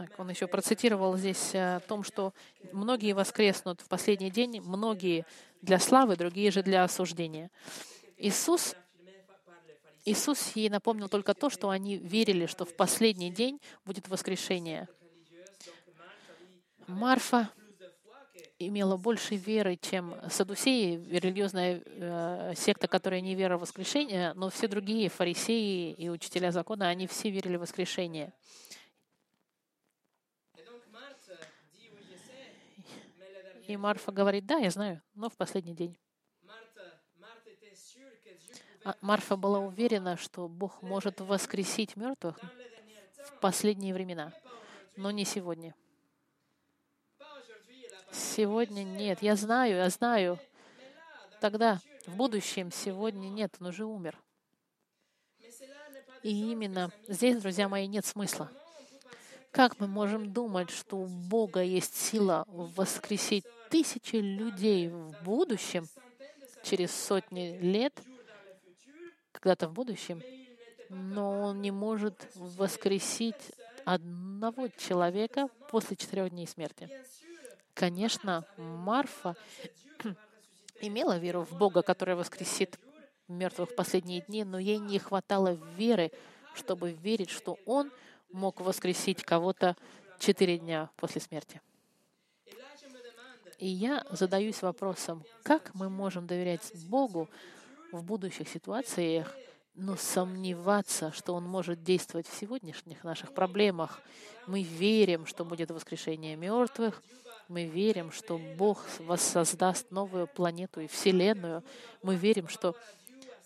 [0.00, 2.32] так, он еще процитировал здесь э, о том, что
[2.72, 5.26] многие воскреснут в последний день, многие
[5.60, 7.50] для славы, другие же для осуждения.
[8.16, 8.74] Иисус
[10.06, 14.88] Иисус ей напомнил только то, что они верили, что в последний день будет воскрешение.
[16.86, 17.50] Марфа
[18.58, 24.66] имела больше веры, чем садусеи, религиозная э, секта, которая не верила в воскрешение, но все
[24.66, 28.32] другие, фарисеи и учителя закона, они все верили в воскрешение.
[33.70, 35.96] И Марфа говорит, да, я знаю, но в последний день.
[38.82, 42.36] А Марфа была уверена, что Бог может воскресить мертвых
[43.26, 44.32] в последние времена,
[44.96, 45.76] но не сегодня.
[48.10, 49.22] Сегодня нет.
[49.22, 50.40] Я знаю, я знаю.
[51.40, 51.78] Тогда,
[52.08, 54.18] в будущем, сегодня нет, он уже умер.
[56.24, 58.50] И именно здесь, друзья мои, нет смысла.
[59.52, 65.86] Как мы можем думать, что у Бога есть сила воскресить тысячи людей в будущем,
[66.62, 68.02] через сотни лет,
[69.32, 70.22] когда-то в будущем,
[70.88, 73.52] но Он не может воскресить
[73.84, 76.90] одного человека после четырех дней смерти?
[77.74, 79.36] Конечно, Марфа
[80.80, 82.78] имела веру в Бога, который воскресит
[83.28, 86.10] мертвых в последние дни, но ей не хватало веры,
[86.54, 87.90] чтобы верить, что Он
[88.32, 89.76] мог воскресить кого-то
[90.18, 91.60] четыре дня после смерти.
[93.60, 97.28] И я задаюсь вопросом, как мы можем доверять Богу
[97.92, 99.36] в будущих ситуациях,
[99.74, 104.00] но сомневаться, что Он может действовать в сегодняшних наших проблемах.
[104.46, 107.02] Мы верим, что будет воскрешение мертвых,
[107.48, 111.62] мы верим, что Бог воссоздаст новую планету и Вселенную.
[112.02, 112.74] Мы верим, что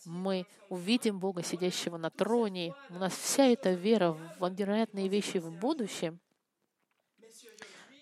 [0.05, 2.73] мы увидим Бога, сидящего на троне.
[2.91, 6.21] У нас вся эта вера в невероятные вещи в будущем.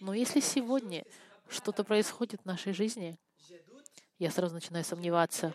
[0.00, 1.04] Но если сегодня
[1.52, 3.18] что-то происходит в нашей жизни,
[4.18, 5.54] я сразу начинаю сомневаться,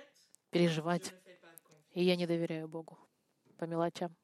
[0.49, 1.13] переживать,
[1.91, 2.97] и я не доверяю Богу
[3.57, 4.15] по мелочам.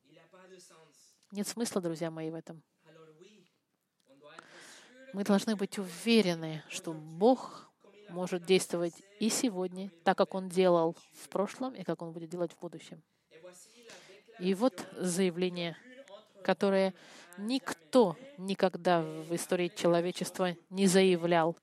[1.32, 2.64] Нет смысла, друзья мои, в этом.
[5.14, 7.72] Мы должны быть уверены, что Бог
[8.10, 12.52] может действовать и сегодня, так как Он делал в прошлом и как Он будет делать
[12.52, 13.04] в будущем.
[14.40, 15.78] И вот заявление,
[16.44, 16.94] которое
[17.38, 21.58] никто никогда в истории человечества не заявлял,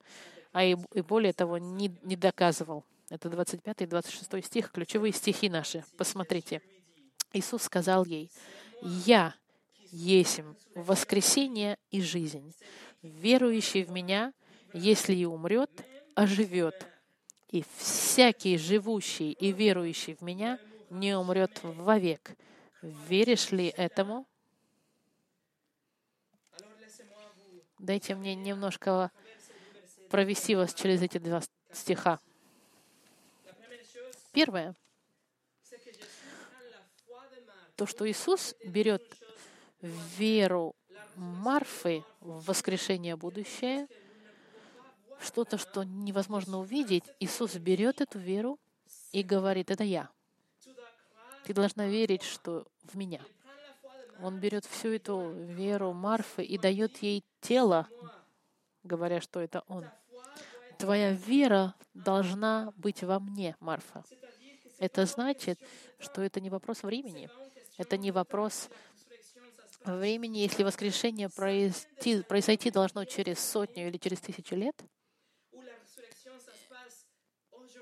[0.52, 2.84] а и, и более того, не, не доказывал.
[3.08, 5.84] Это 25 и 26 стих, ключевые стихи наши.
[5.96, 6.62] Посмотрите.
[7.32, 8.30] Иисус сказал ей,
[8.82, 9.34] «Я
[9.92, 12.54] есмь воскресение и жизнь.
[13.02, 14.32] Верующий в Меня,
[14.72, 15.70] если и умрет,
[16.14, 16.86] оживет.
[17.50, 20.58] И всякий живущий и верующий в Меня
[20.90, 22.36] не умрет вовек».
[22.82, 24.26] Веришь ли этому?
[27.80, 29.10] Дайте мне немножко
[30.10, 31.40] провести вас через эти два
[31.72, 32.20] стиха.
[34.32, 34.74] Первое,
[37.76, 39.02] то, что Иисус берет
[39.80, 40.76] веру
[41.16, 43.88] Марфы в воскрешение будущее,
[45.18, 48.60] что-то, что невозможно увидеть, Иисус берет эту веру
[49.12, 50.10] и говорит, это я.
[51.44, 53.22] Ты должна верить, что в меня.
[54.22, 57.88] Он берет всю эту веру Марфы и дает ей тело,
[58.82, 59.86] говоря, что это Он.
[60.78, 64.04] Твоя вера должна быть во мне, Марфа.
[64.78, 65.58] Это значит,
[65.98, 67.28] что это не вопрос времени.
[67.76, 68.70] Это не вопрос
[69.84, 74.82] времени, если воскрешение произойти, произойти должно через сотню или через тысячу лет,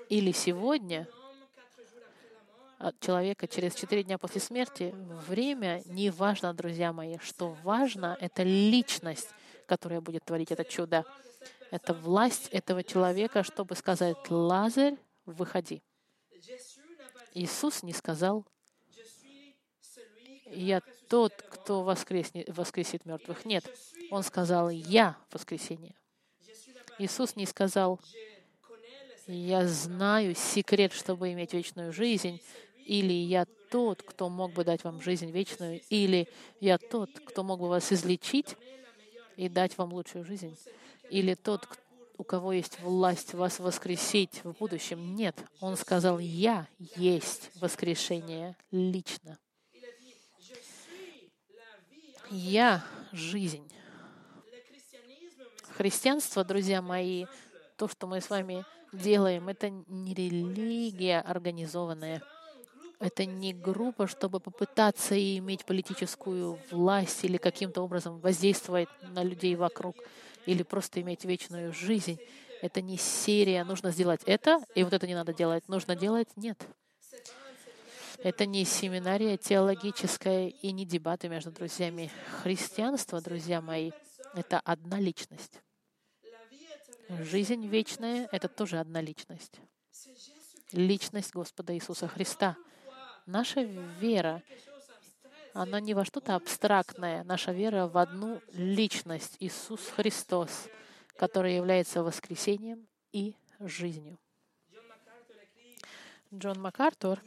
[0.09, 1.07] или сегодня
[2.99, 4.93] человека через четыре дня после смерти,
[5.27, 7.17] время не важно, друзья мои.
[7.19, 9.29] Что важно, это личность,
[9.65, 11.05] которая будет творить это чудо.
[11.71, 15.83] Это власть этого человека, чтобы сказать, Лазарь, выходи.
[17.33, 18.45] Иисус не сказал,
[20.45, 23.45] я тот, кто воскреснет, воскресит мертвых.
[23.45, 23.65] Нет,
[24.09, 25.95] он сказал, я воскресение.
[26.97, 27.99] Иисус не сказал,
[29.27, 32.41] я знаю секрет, чтобы иметь вечную жизнь,
[32.89, 36.27] или я тот, кто мог бы дать вам жизнь вечную, или
[36.59, 38.57] я тот, кто мог бы вас излечить
[39.35, 40.57] и дать вам лучшую жизнь,
[41.11, 41.67] или тот,
[42.17, 45.15] у кого есть власть вас воскресить в будущем.
[45.15, 49.37] Нет, он сказал, я есть воскрешение лично.
[52.31, 53.71] Я жизнь.
[55.77, 57.27] Христианство, друзья мои,
[57.77, 62.23] то, что мы с вами делаем, это не религия организованная.
[62.99, 69.95] Это не группа, чтобы попытаться иметь политическую власть или каким-то образом воздействовать на людей вокруг,
[70.45, 72.19] или просто иметь вечную жизнь.
[72.61, 75.67] Это не серия, нужно сделать это, и вот это не надо делать.
[75.69, 76.61] Нужно делать нет.
[78.21, 82.11] Это не семинария теологическая и не дебаты между друзьями.
[82.43, 83.91] Христианство, друзья мои,
[84.33, 85.61] это одна личность.
[87.21, 89.53] Жизнь вечная— это тоже одна личность.
[90.73, 92.57] Личность Господа Иисуса Христа.
[93.31, 94.41] Наша вера,
[95.53, 97.23] она не во что-то абстрактное.
[97.23, 100.67] Наша вера в одну личность, Иисус Христос,
[101.15, 104.17] который является воскресением и жизнью.
[106.33, 107.21] Джон МакАртур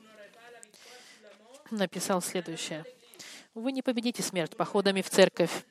[1.71, 2.85] написал следующее.
[3.55, 5.65] Вы не победите смерть походами в церковь,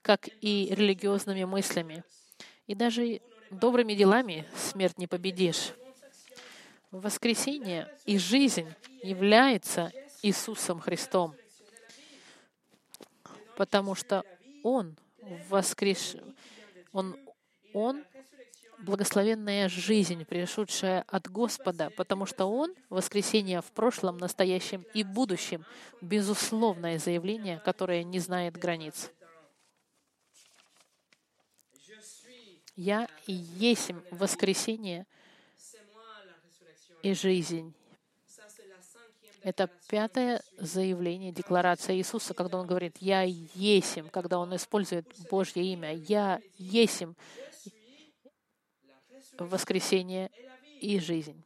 [0.00, 2.02] как и религиозными мыслями.
[2.66, 3.20] И даже
[3.50, 5.74] добрыми делами смерть не победишь.
[6.90, 8.72] Воскресение и жизнь
[9.02, 11.34] является Иисусом Христом,
[13.56, 14.24] потому что
[14.62, 14.96] Он
[15.48, 16.16] воскрес,
[16.92, 17.16] Он,
[17.72, 18.04] Он
[18.78, 25.64] благословенная жизнь, пришедшая от Господа, потому что Он— воскресение в прошлом, настоящем и будущем,
[26.00, 29.10] безусловное заявление, которое не знает границ.
[32.76, 35.06] «Я и есть воскресение
[37.06, 37.72] и жизнь».
[39.42, 45.94] Это пятое заявление, декларация Иисуса, когда Он говорит «Я есим», когда Он использует Божье имя
[45.94, 47.14] «Я есим»
[49.38, 50.30] воскресение
[50.80, 51.40] и жизнь.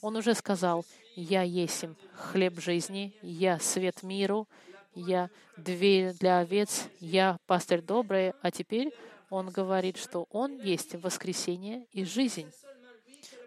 [0.00, 4.48] Он уже сказал «Я есим хлеб жизни, я свет миру,
[4.94, 8.92] я дверь для овец, я пастырь добрый», а теперь
[9.30, 12.50] он говорит, что Он есть воскресение и жизнь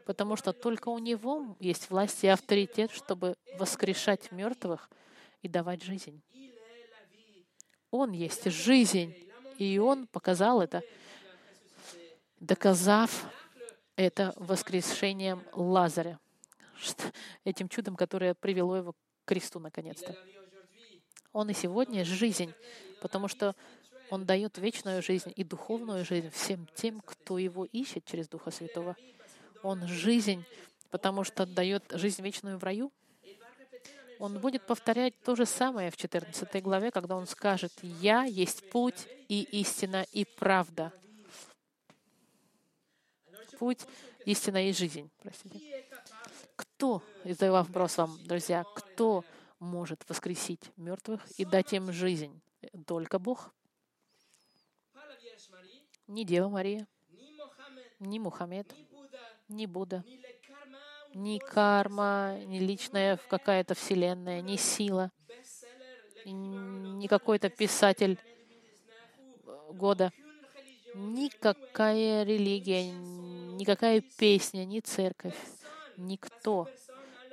[0.06, 4.90] потому что только у Него есть власть и авторитет, чтобы воскрешать мертвых
[5.42, 6.22] и давать жизнь.
[7.90, 9.14] Он есть жизнь,
[9.58, 10.82] и Он показал это,
[12.40, 13.26] доказав
[13.96, 16.20] это воскрешением Лазаря,
[17.44, 20.16] этим чудом, которое привело его к кресту наконец-то.
[21.34, 22.54] Он и сегодня жизнь,
[23.02, 23.56] потому что
[24.10, 28.96] Он дает вечную жизнь и духовную жизнь всем тем, кто Его ищет через Духа Святого.
[29.64, 30.44] Он жизнь,
[30.90, 32.92] потому что дает жизнь вечную в раю.
[34.20, 39.08] Он будет повторять то же самое в 14 главе, когда он скажет, «Я есть путь
[39.28, 40.94] и истина и правда».
[43.58, 43.86] Путь,
[44.26, 45.10] истина и жизнь.
[45.22, 45.86] Простите.
[46.56, 49.24] Кто, и задаю вопрос вам, друзья, кто
[49.60, 52.42] может воскресить мертвых и дать им жизнь?
[52.86, 53.52] Только Бог.
[56.08, 56.88] Не Дева Мария,
[58.00, 58.76] не Мухаммед,
[59.52, 60.04] ни Будда,
[61.14, 65.12] ни карма, ни личная какая-то вселенная, ни сила,
[66.26, 68.18] ни какой-то писатель
[69.74, 70.12] года,
[70.94, 75.38] никакая религия, никакая песня, ни церковь,
[75.98, 76.68] никто,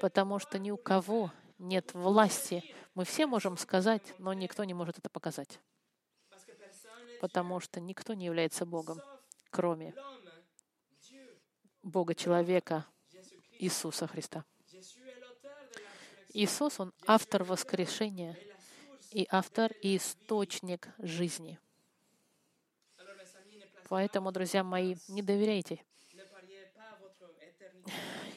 [0.01, 2.65] потому что ни у кого нет власти.
[2.95, 5.61] Мы все можем сказать, но никто не может это показать,
[7.21, 9.01] потому что никто не является Богом,
[9.51, 9.95] кроме
[11.89, 12.87] Бога человека
[13.59, 14.45] Иисуса Христа.
[16.35, 18.37] Иисус, Он автор воскрешения
[19.11, 21.59] и автор и источник жизни.
[23.89, 25.83] Поэтому, друзья мои, не доверяйте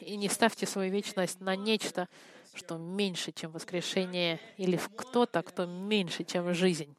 [0.00, 2.08] и не ставьте свою вечность на нечто,
[2.54, 6.96] что меньше, чем воскрешение, или в кто-то, кто меньше, чем жизнь.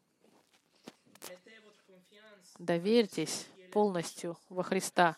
[2.59, 5.17] Доверьтесь полностью во Христа,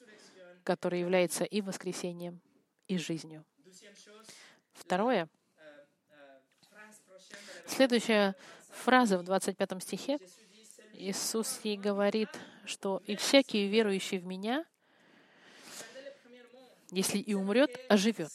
[0.66, 2.42] который является и воскресением,
[2.88, 3.46] и жизнью.
[4.74, 5.30] Второе.
[7.68, 8.36] Следующая
[8.70, 10.18] фраза в 25 стихе.
[10.94, 12.30] Иисус ей говорит,
[12.66, 14.66] что «И всякий верующий в Меня,
[16.92, 18.32] если и умрет, оживет».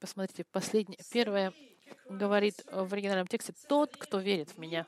[0.00, 1.52] Посмотрите, последнее, первое
[2.08, 4.86] говорит в оригинальном тексте «Тот, кто верит в Меня».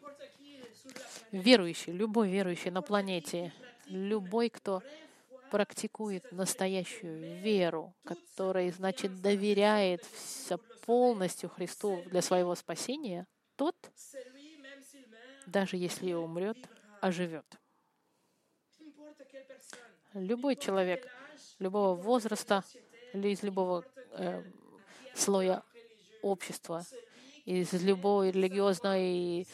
[1.30, 3.52] Верующий, любой верующий на планете,
[3.86, 4.82] любой, кто
[5.50, 13.26] практикует настоящую веру, которая, значит, доверяет все полностью Христу для своего спасения,
[13.56, 13.74] тот,
[15.46, 16.58] даже если умрет,
[17.00, 17.46] оживет.
[20.14, 21.06] Любой человек,
[21.58, 22.64] любого возраста,
[23.12, 24.42] или из любого э,
[25.14, 25.62] слоя
[26.22, 26.84] общества,
[27.44, 29.46] из любой религиозной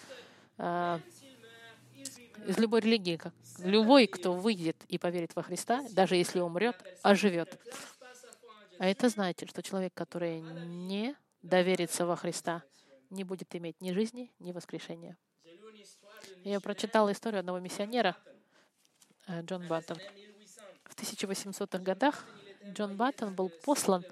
[0.58, 0.98] э,
[2.46, 3.20] из любой религии,
[3.58, 7.58] любой, кто выйдет и поверит во Христа, даже если умрет, оживет.
[8.78, 12.62] А это значит, что человек, который не доверится во Христа,
[13.10, 15.16] не будет иметь ни жизни, ни воскрешения.
[16.42, 18.16] Я прочитал историю одного миссионера,
[19.26, 19.98] э, Джон Баттон.
[20.84, 22.24] В 1800-х годах
[22.72, 24.04] Джон Баттон был послан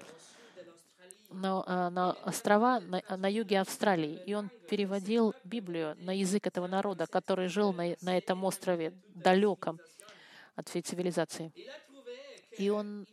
[1.33, 6.67] на, а, на острова на, на юге Австралии, и он переводил Библию на язык этого
[6.67, 9.79] народа, который жил на, на этом острове, далеком
[10.55, 11.51] от всей цивилизации.
[12.57, 13.07] И он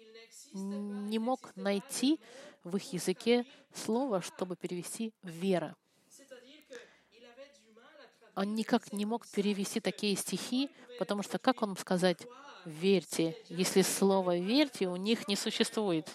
[0.52, 2.20] не мог найти
[2.64, 5.76] в их языке слово, чтобы перевести «вера».
[8.36, 12.26] Он никак не мог перевести такие стихи, потому что как он сказать
[12.64, 16.08] «верьте», если слово «верьте» у них не существует?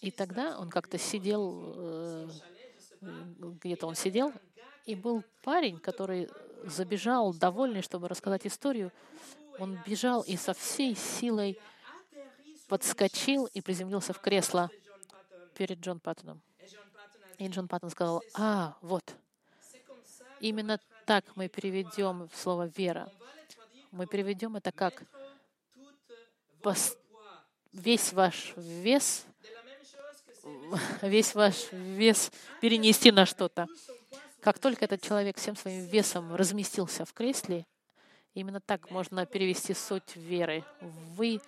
[0.00, 2.28] И тогда он как-то сидел, э,
[3.62, 4.32] где-то он сидел,
[4.84, 6.28] и был парень, который
[6.64, 8.92] забежал, довольный, чтобы рассказать историю.
[9.58, 11.58] Он бежал и со всей силой
[12.68, 14.70] подскочил и приземлился в кресло
[15.54, 16.42] перед Джон Паттоном.
[17.38, 19.14] И Джон Паттон сказал, а, вот,
[20.40, 23.10] именно так мы переведем слово «вера».
[23.92, 25.04] Мы переведем это как
[27.72, 29.24] весь ваш вес
[31.02, 33.66] весь ваш вес перенести на что-то.
[34.40, 37.66] Как только этот человек всем своим весом разместился в кресле,
[38.34, 40.64] именно так можно перевести суть веры.
[40.80, 41.40] Вы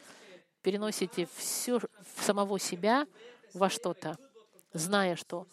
[0.62, 1.80] переносите все
[2.20, 3.06] самого себя
[3.54, 4.18] во что-то,
[4.72, 5.46] зная, что,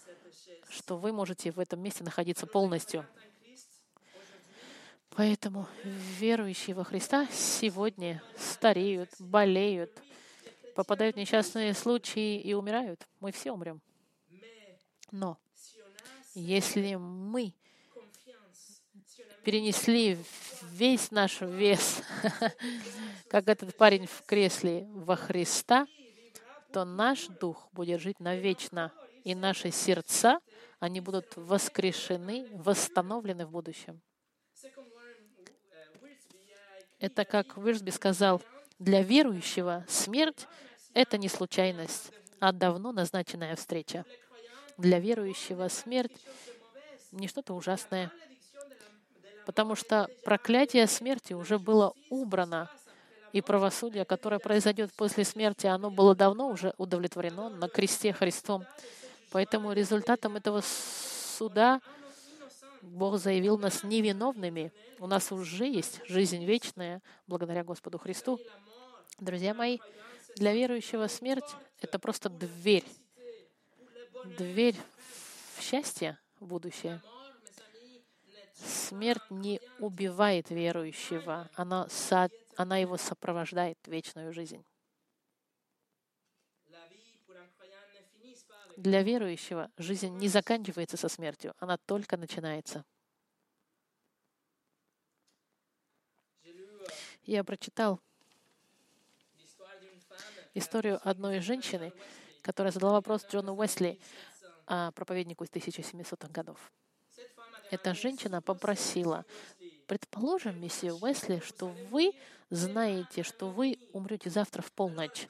[0.69, 3.05] что вы можете в этом месте находиться полностью.
[5.15, 9.91] Поэтому верующие во Христа сегодня стареют, болеют,
[10.75, 13.07] попадают в несчастные случаи и умирают.
[13.21, 13.81] Мы все умрем.
[15.09, 15.37] Но
[16.33, 17.53] если мы
[19.43, 20.17] перенесли
[20.63, 22.03] весь наш вес,
[23.29, 25.87] как этот парень в кресле во Христа,
[26.73, 28.91] то наш дух будет жить навечно,
[29.23, 30.39] и наши сердца,
[30.79, 34.01] они будут воскрешены, восстановлены в будущем.
[36.99, 38.41] Это как Вирсби сказал,
[38.79, 40.47] для верующего смерть—
[40.93, 44.05] это не случайность, а давно назначенная встреча.
[44.77, 46.11] Для верующего смерть—
[47.11, 48.11] не что-то ужасное,
[49.45, 52.69] потому что проклятие смерти уже было убрано,
[53.31, 58.65] и правосудие, которое произойдет после смерти, оно было давно уже удовлетворено на кресте Христом.
[59.31, 60.61] Поэтому результатом этого
[61.37, 61.81] суда
[62.85, 64.71] Бог заявил нас невиновными.
[64.99, 68.39] У нас уже есть жизнь вечная благодаря Господу Христу.
[69.19, 69.79] Друзья мои,
[70.35, 72.85] для верующего смерть— это просто дверь.
[74.37, 74.75] Дверь
[75.57, 77.01] в счастье в будущее.
[78.53, 84.63] Смерть не убивает верующего, она, со, она его сопровождает вечную жизнь.
[88.77, 92.83] Для верующего жизнь не заканчивается со смертью, она только начинается.
[97.23, 97.99] Я прочитал
[100.53, 101.91] историю одной женщины,
[102.41, 103.99] которая задала вопрос Джону Уэсли,
[104.65, 106.71] проповеднику из 1700-х годов.
[107.71, 109.25] Эта женщина попросила,
[109.87, 112.11] предположим, месье Уэсли, что вы
[112.51, 115.27] знаете, что вы умрете завтра в полночь.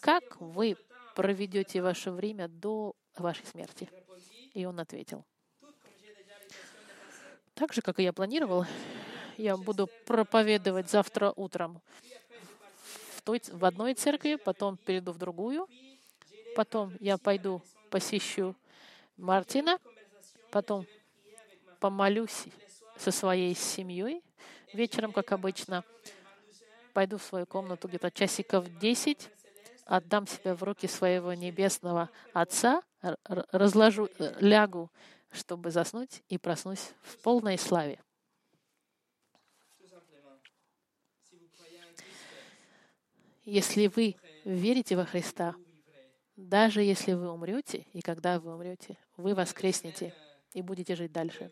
[0.00, 0.76] Как вы
[1.14, 3.88] проведете ваше время до вашей смерти?
[4.54, 5.24] И он ответил.
[7.54, 8.64] Так же, как и я планировал,
[9.36, 11.80] я буду проповедовать завтра утром
[13.16, 15.68] в, той, в одной церкви, потом перейду в другую,
[16.56, 18.56] потом я пойду посещу
[19.16, 19.78] Мартина,
[20.50, 20.86] потом
[21.80, 22.44] помолюсь
[22.96, 24.22] со своей семьей
[24.72, 25.84] вечером, как обычно,
[26.92, 29.30] пойду в свою комнату где-то часиков 10,
[29.90, 32.82] отдам себя в руки своего небесного Отца,
[33.26, 34.90] разложу, э, лягу,
[35.32, 38.00] чтобы заснуть и проснусь в полной славе.
[43.44, 45.56] Если вы верите во Христа,
[46.36, 50.14] даже если вы умрете, и когда вы умрете, вы воскреснете
[50.52, 51.50] и будете жить дальше.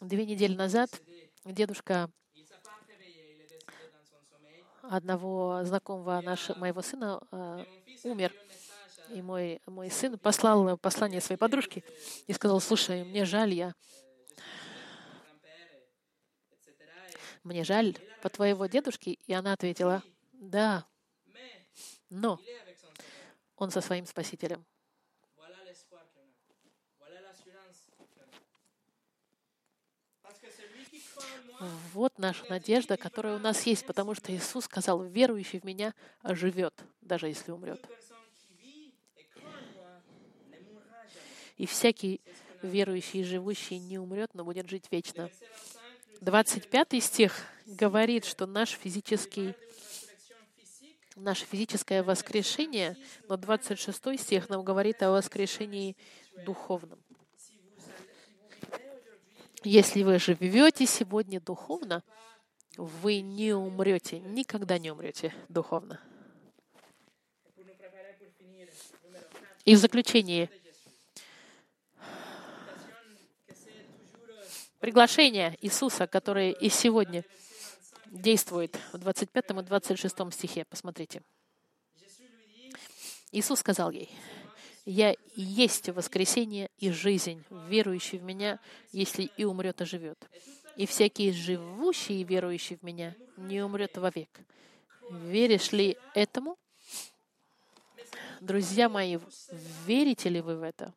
[0.00, 0.90] Две недели назад
[1.46, 2.10] дедушка
[4.82, 7.64] одного знакомого нашего, моего сына э,
[8.04, 8.32] умер.
[9.08, 11.84] И мой, мой сын послал послание своей подружке
[12.26, 13.74] и сказал, слушай, мне жаль, я...
[17.42, 19.18] Мне жаль по твоего дедушки.
[19.26, 20.02] И она ответила,
[20.32, 20.86] да,
[22.08, 22.38] но
[23.56, 24.64] он со своим Спасителем.
[31.92, 35.94] Вот наша надежда, которая у нас есть, потому что Иисус сказал, верующий в Меня
[36.24, 37.84] живет, даже если умрет.
[41.56, 42.20] И всякий
[42.62, 45.30] верующий и живущий не умрет, но будет жить вечно.
[46.20, 49.54] 25 стих говорит, что наш физический
[51.14, 52.96] наше физическое воскрешение,
[53.28, 55.96] но 26 стих нам говорит о воскрешении
[56.44, 56.98] духовном.
[59.64, 62.02] Если вы живете сегодня духовно,
[62.76, 66.00] вы не умрете, никогда не умрете духовно.
[69.64, 70.50] И в заключение,
[74.80, 77.24] приглашение Иисуса, которое и сегодня
[78.06, 80.64] действует в 25 и 26 стихе.
[80.64, 81.22] Посмотрите.
[83.30, 84.10] Иисус сказал ей,
[84.84, 87.44] я есть воскресение и жизнь.
[87.68, 88.58] Верующий в Меня,
[88.92, 90.18] если и умрет, оживет.
[90.76, 94.40] И всякий живущий и верующий в Меня не умрет вовек.
[95.10, 96.56] Веришь ли этому?
[98.40, 99.18] Друзья мои,
[99.86, 100.94] верите ли вы в это?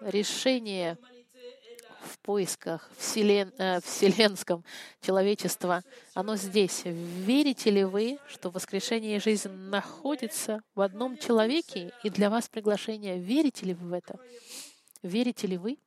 [0.00, 0.98] Решение
[2.08, 4.64] в поисках вселен, э, вселенском
[5.00, 5.84] человечества,
[6.14, 6.82] оно здесь.
[6.84, 13.18] Верите ли вы, что воскрешение и жизнь находится в одном человеке, и для вас приглашение?
[13.18, 14.18] Верите ли вы в это?
[15.02, 15.78] Верите ли вы?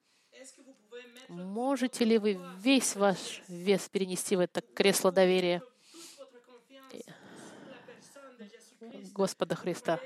[1.28, 5.62] Можете ли вы весь ваш вес перенести в это кресло доверия?
[9.14, 10.00] Господа Христа?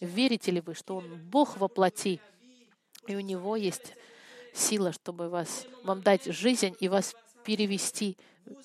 [0.00, 2.20] Верите ли вы, что Он Бог во плоти,
[3.06, 3.94] и у Него есть
[4.58, 8.16] сила, чтобы вас, вам дать жизнь и вас перевести,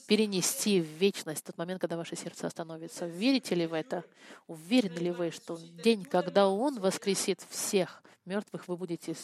[0.08, 3.06] перенести в вечность тот момент, когда ваше сердце остановится.
[3.06, 4.04] Верите ли в это?
[4.48, 9.16] Уверены ли вы, что день, когда Он воскресит всех мертвых, вы будете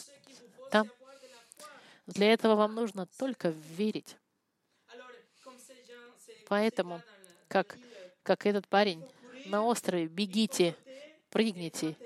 [0.70, 0.88] там?
[2.06, 4.16] Для этого вам нужно только верить.
[6.48, 7.00] Поэтому,
[7.48, 7.78] как,
[8.22, 9.04] как этот парень
[9.46, 10.74] на острове, бегите,
[11.30, 11.96] прыгните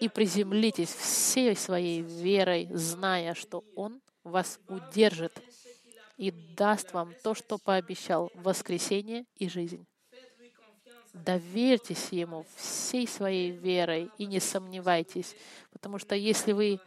[0.00, 5.32] и приземлитесь всей своей верой, зная, что Он вас удержит
[6.16, 9.86] и даст вам то, что пообещал— воскресение и жизнь.
[11.12, 15.34] Доверьтесь Ему всей своей верой и не сомневайтесь,
[15.72, 16.80] потому что если вы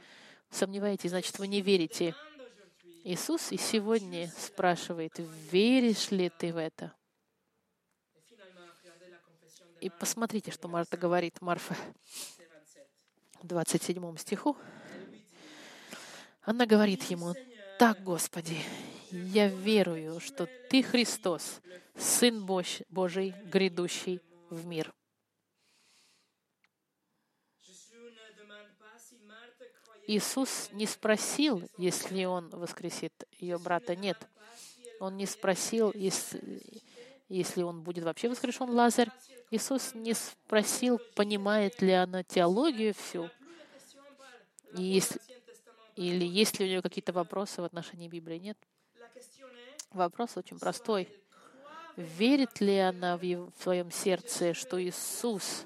[0.50, 2.16] сомневаетесь, значит, вы не верите.
[3.04, 5.14] Иисус и сегодня спрашивает,
[5.52, 6.94] веришь ли ты в это?
[9.82, 11.76] И посмотрите, что Марта говорит, Марфа,
[13.42, 14.56] в 27 стиху.
[16.44, 17.34] Она говорит ему,
[17.80, 18.58] «Так, Господи,
[19.12, 21.62] я верую, что Ты Христос,
[21.98, 24.94] Сын Божий, грядущий в мир».
[30.06, 33.96] Иисус не спросил, если Он воскресит ее брата.
[33.96, 34.18] Нет.
[35.00, 36.62] Он не спросил, если,
[37.30, 39.10] если он будет вообще воскрешен Лазарь.
[39.52, 43.30] Иисус не спросил, понимает ли она теологию всю,
[44.78, 45.20] и если,
[45.96, 48.40] или есть ли у нее какие-то вопросы в отношении Библии.
[48.40, 48.58] Нет.
[49.92, 51.08] Вопрос очень простой.
[51.96, 55.66] Верит ли она в, своем сердце, что Иисус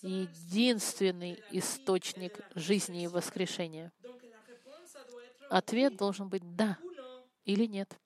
[0.00, 3.92] единственный источник жизни и воскрешения?
[5.50, 6.78] Ответ должен быть «да»
[7.44, 7.98] или «нет».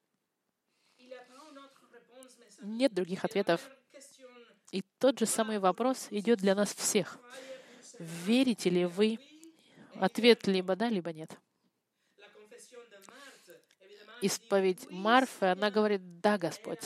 [2.63, 3.71] Нет других ответов.
[4.73, 7.19] И тот же самый вопрос идет для нас всех.
[7.99, 9.19] Верите ли вы?
[9.95, 11.39] Ответ либо да, либо нет.
[14.25, 16.81] Исповедь Марфы, она говорит, да, Господь.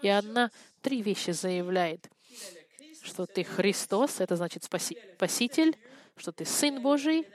[0.00, 0.50] И она
[0.80, 2.08] три вещи заявляет.
[3.02, 5.76] Что ты Христос, это значит спаси, Спаситель,
[6.16, 7.28] что ты Сын Божий,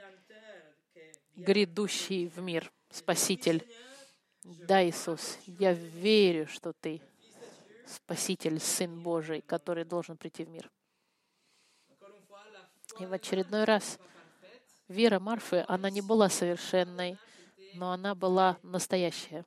[1.36, 3.64] грядущий в мир, Спаситель.
[4.42, 7.00] Да, Иисус, я верю, что ты
[7.86, 10.68] Спаситель, Сын Божий, который должен прийти в мир.
[12.98, 14.00] И в очередной раз
[14.88, 17.18] вера Марфы, она не была совершенной,
[17.78, 19.44] но она была настоящая.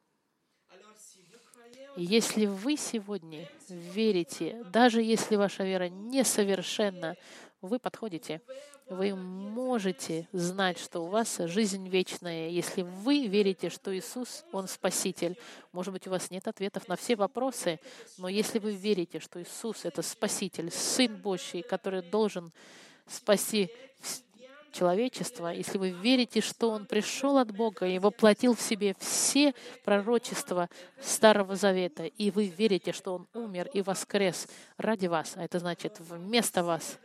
[1.98, 7.18] Если вы сегодня верите, даже если ваша вера несовершенна,
[7.60, 8.42] вы подходите.
[8.88, 15.38] Вы можете знать, что у вас жизнь вечная, если вы верите, что Иисус, Он Спаситель.
[15.74, 17.80] Может быть, у вас нет ответов на все вопросы,
[18.18, 22.52] но если вы верите, что Иисус— это Спаситель, Сын Божий, который должен
[23.06, 23.70] спасти
[24.72, 29.54] человечество, если вы верите, что Он пришел от Бога и воплотил в себе все
[29.84, 30.70] пророчества
[31.02, 34.48] Старого Завета, и вы верите, что Он умер и воскрес
[34.78, 36.98] ради вас, а это значит вместо вас,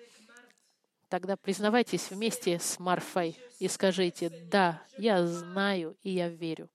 [1.08, 6.68] тогда признавайтесь вместе с Марфой и скажите, да, я знаю и я верю.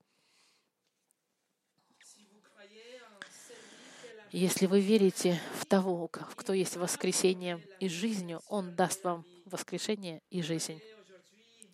[4.32, 10.42] Если вы верите в того, кто есть воскресение и жизнью, Он даст вам воскрешение и
[10.42, 10.82] жизнь.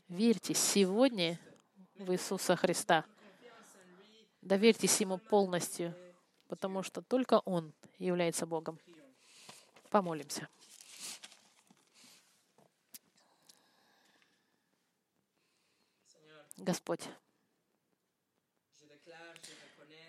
[0.10, 1.40] Верьте сегодня
[1.96, 3.06] в Иисуса Христа.
[4.42, 5.94] Доверьтесь Ему полностью,
[6.48, 8.80] потому что только Он является Богом.
[9.90, 10.50] Помолимся.
[16.58, 17.08] Господь,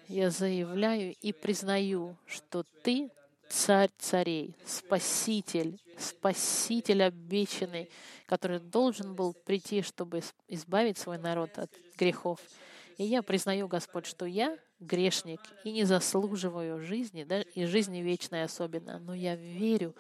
[0.09, 3.11] я заявляю и признаю, что Ты
[3.49, 7.91] царь царей, спаситель, спаситель обещанный,
[8.27, 12.41] который должен был прийти, чтобы избавить свой народ от грехов.
[12.99, 18.45] И я признаю, Господь, что я грешник и не заслуживаю жизни, да, и жизни вечной
[18.45, 19.95] особенно, но я верю,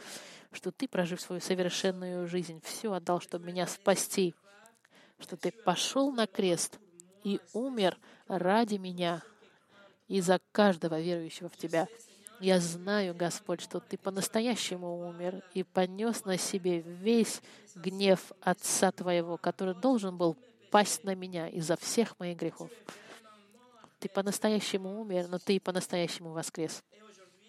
[0.52, 4.34] что Ты, прожив свою совершенную жизнь, все отдал, чтобы меня спасти,
[5.18, 6.78] что Ты пошел на крест
[7.24, 9.22] и умер ради меня
[10.06, 11.88] и за каждого верующего в Тебя.
[12.40, 17.42] Я знаю, Господь, что Ты по-настоящему умер и понес на себе весь
[17.74, 20.36] гнев Отца Твоего, который должен был
[20.70, 22.70] пасть на меня из-за всех моих грехов.
[23.98, 26.84] Ты по-настоящему умер, но Ты и по-настоящему воскрес.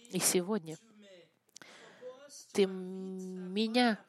[0.09, 0.77] И сегодня
[2.51, 3.99] Ты меня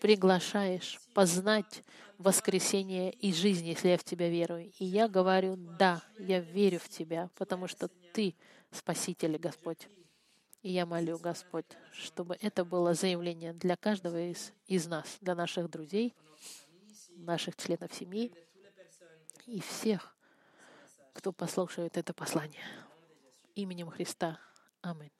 [0.00, 1.84] приглашаешь познать
[2.16, 4.72] воскресение и жизнь, если я в Тебя верую.
[4.78, 8.34] И я говорю, да, я верю в Тебя, потому что Ты
[8.70, 9.88] Спаситель, Господь.
[10.62, 15.70] И я молю, Господь, чтобы это было заявление для каждого из, из нас, для наших
[15.70, 16.14] друзей,
[17.16, 18.32] наших членов семьи
[19.46, 20.14] и всех,
[21.14, 22.64] кто послушает это послание.
[23.54, 24.38] Именем Христа.
[24.82, 25.10] Аминь.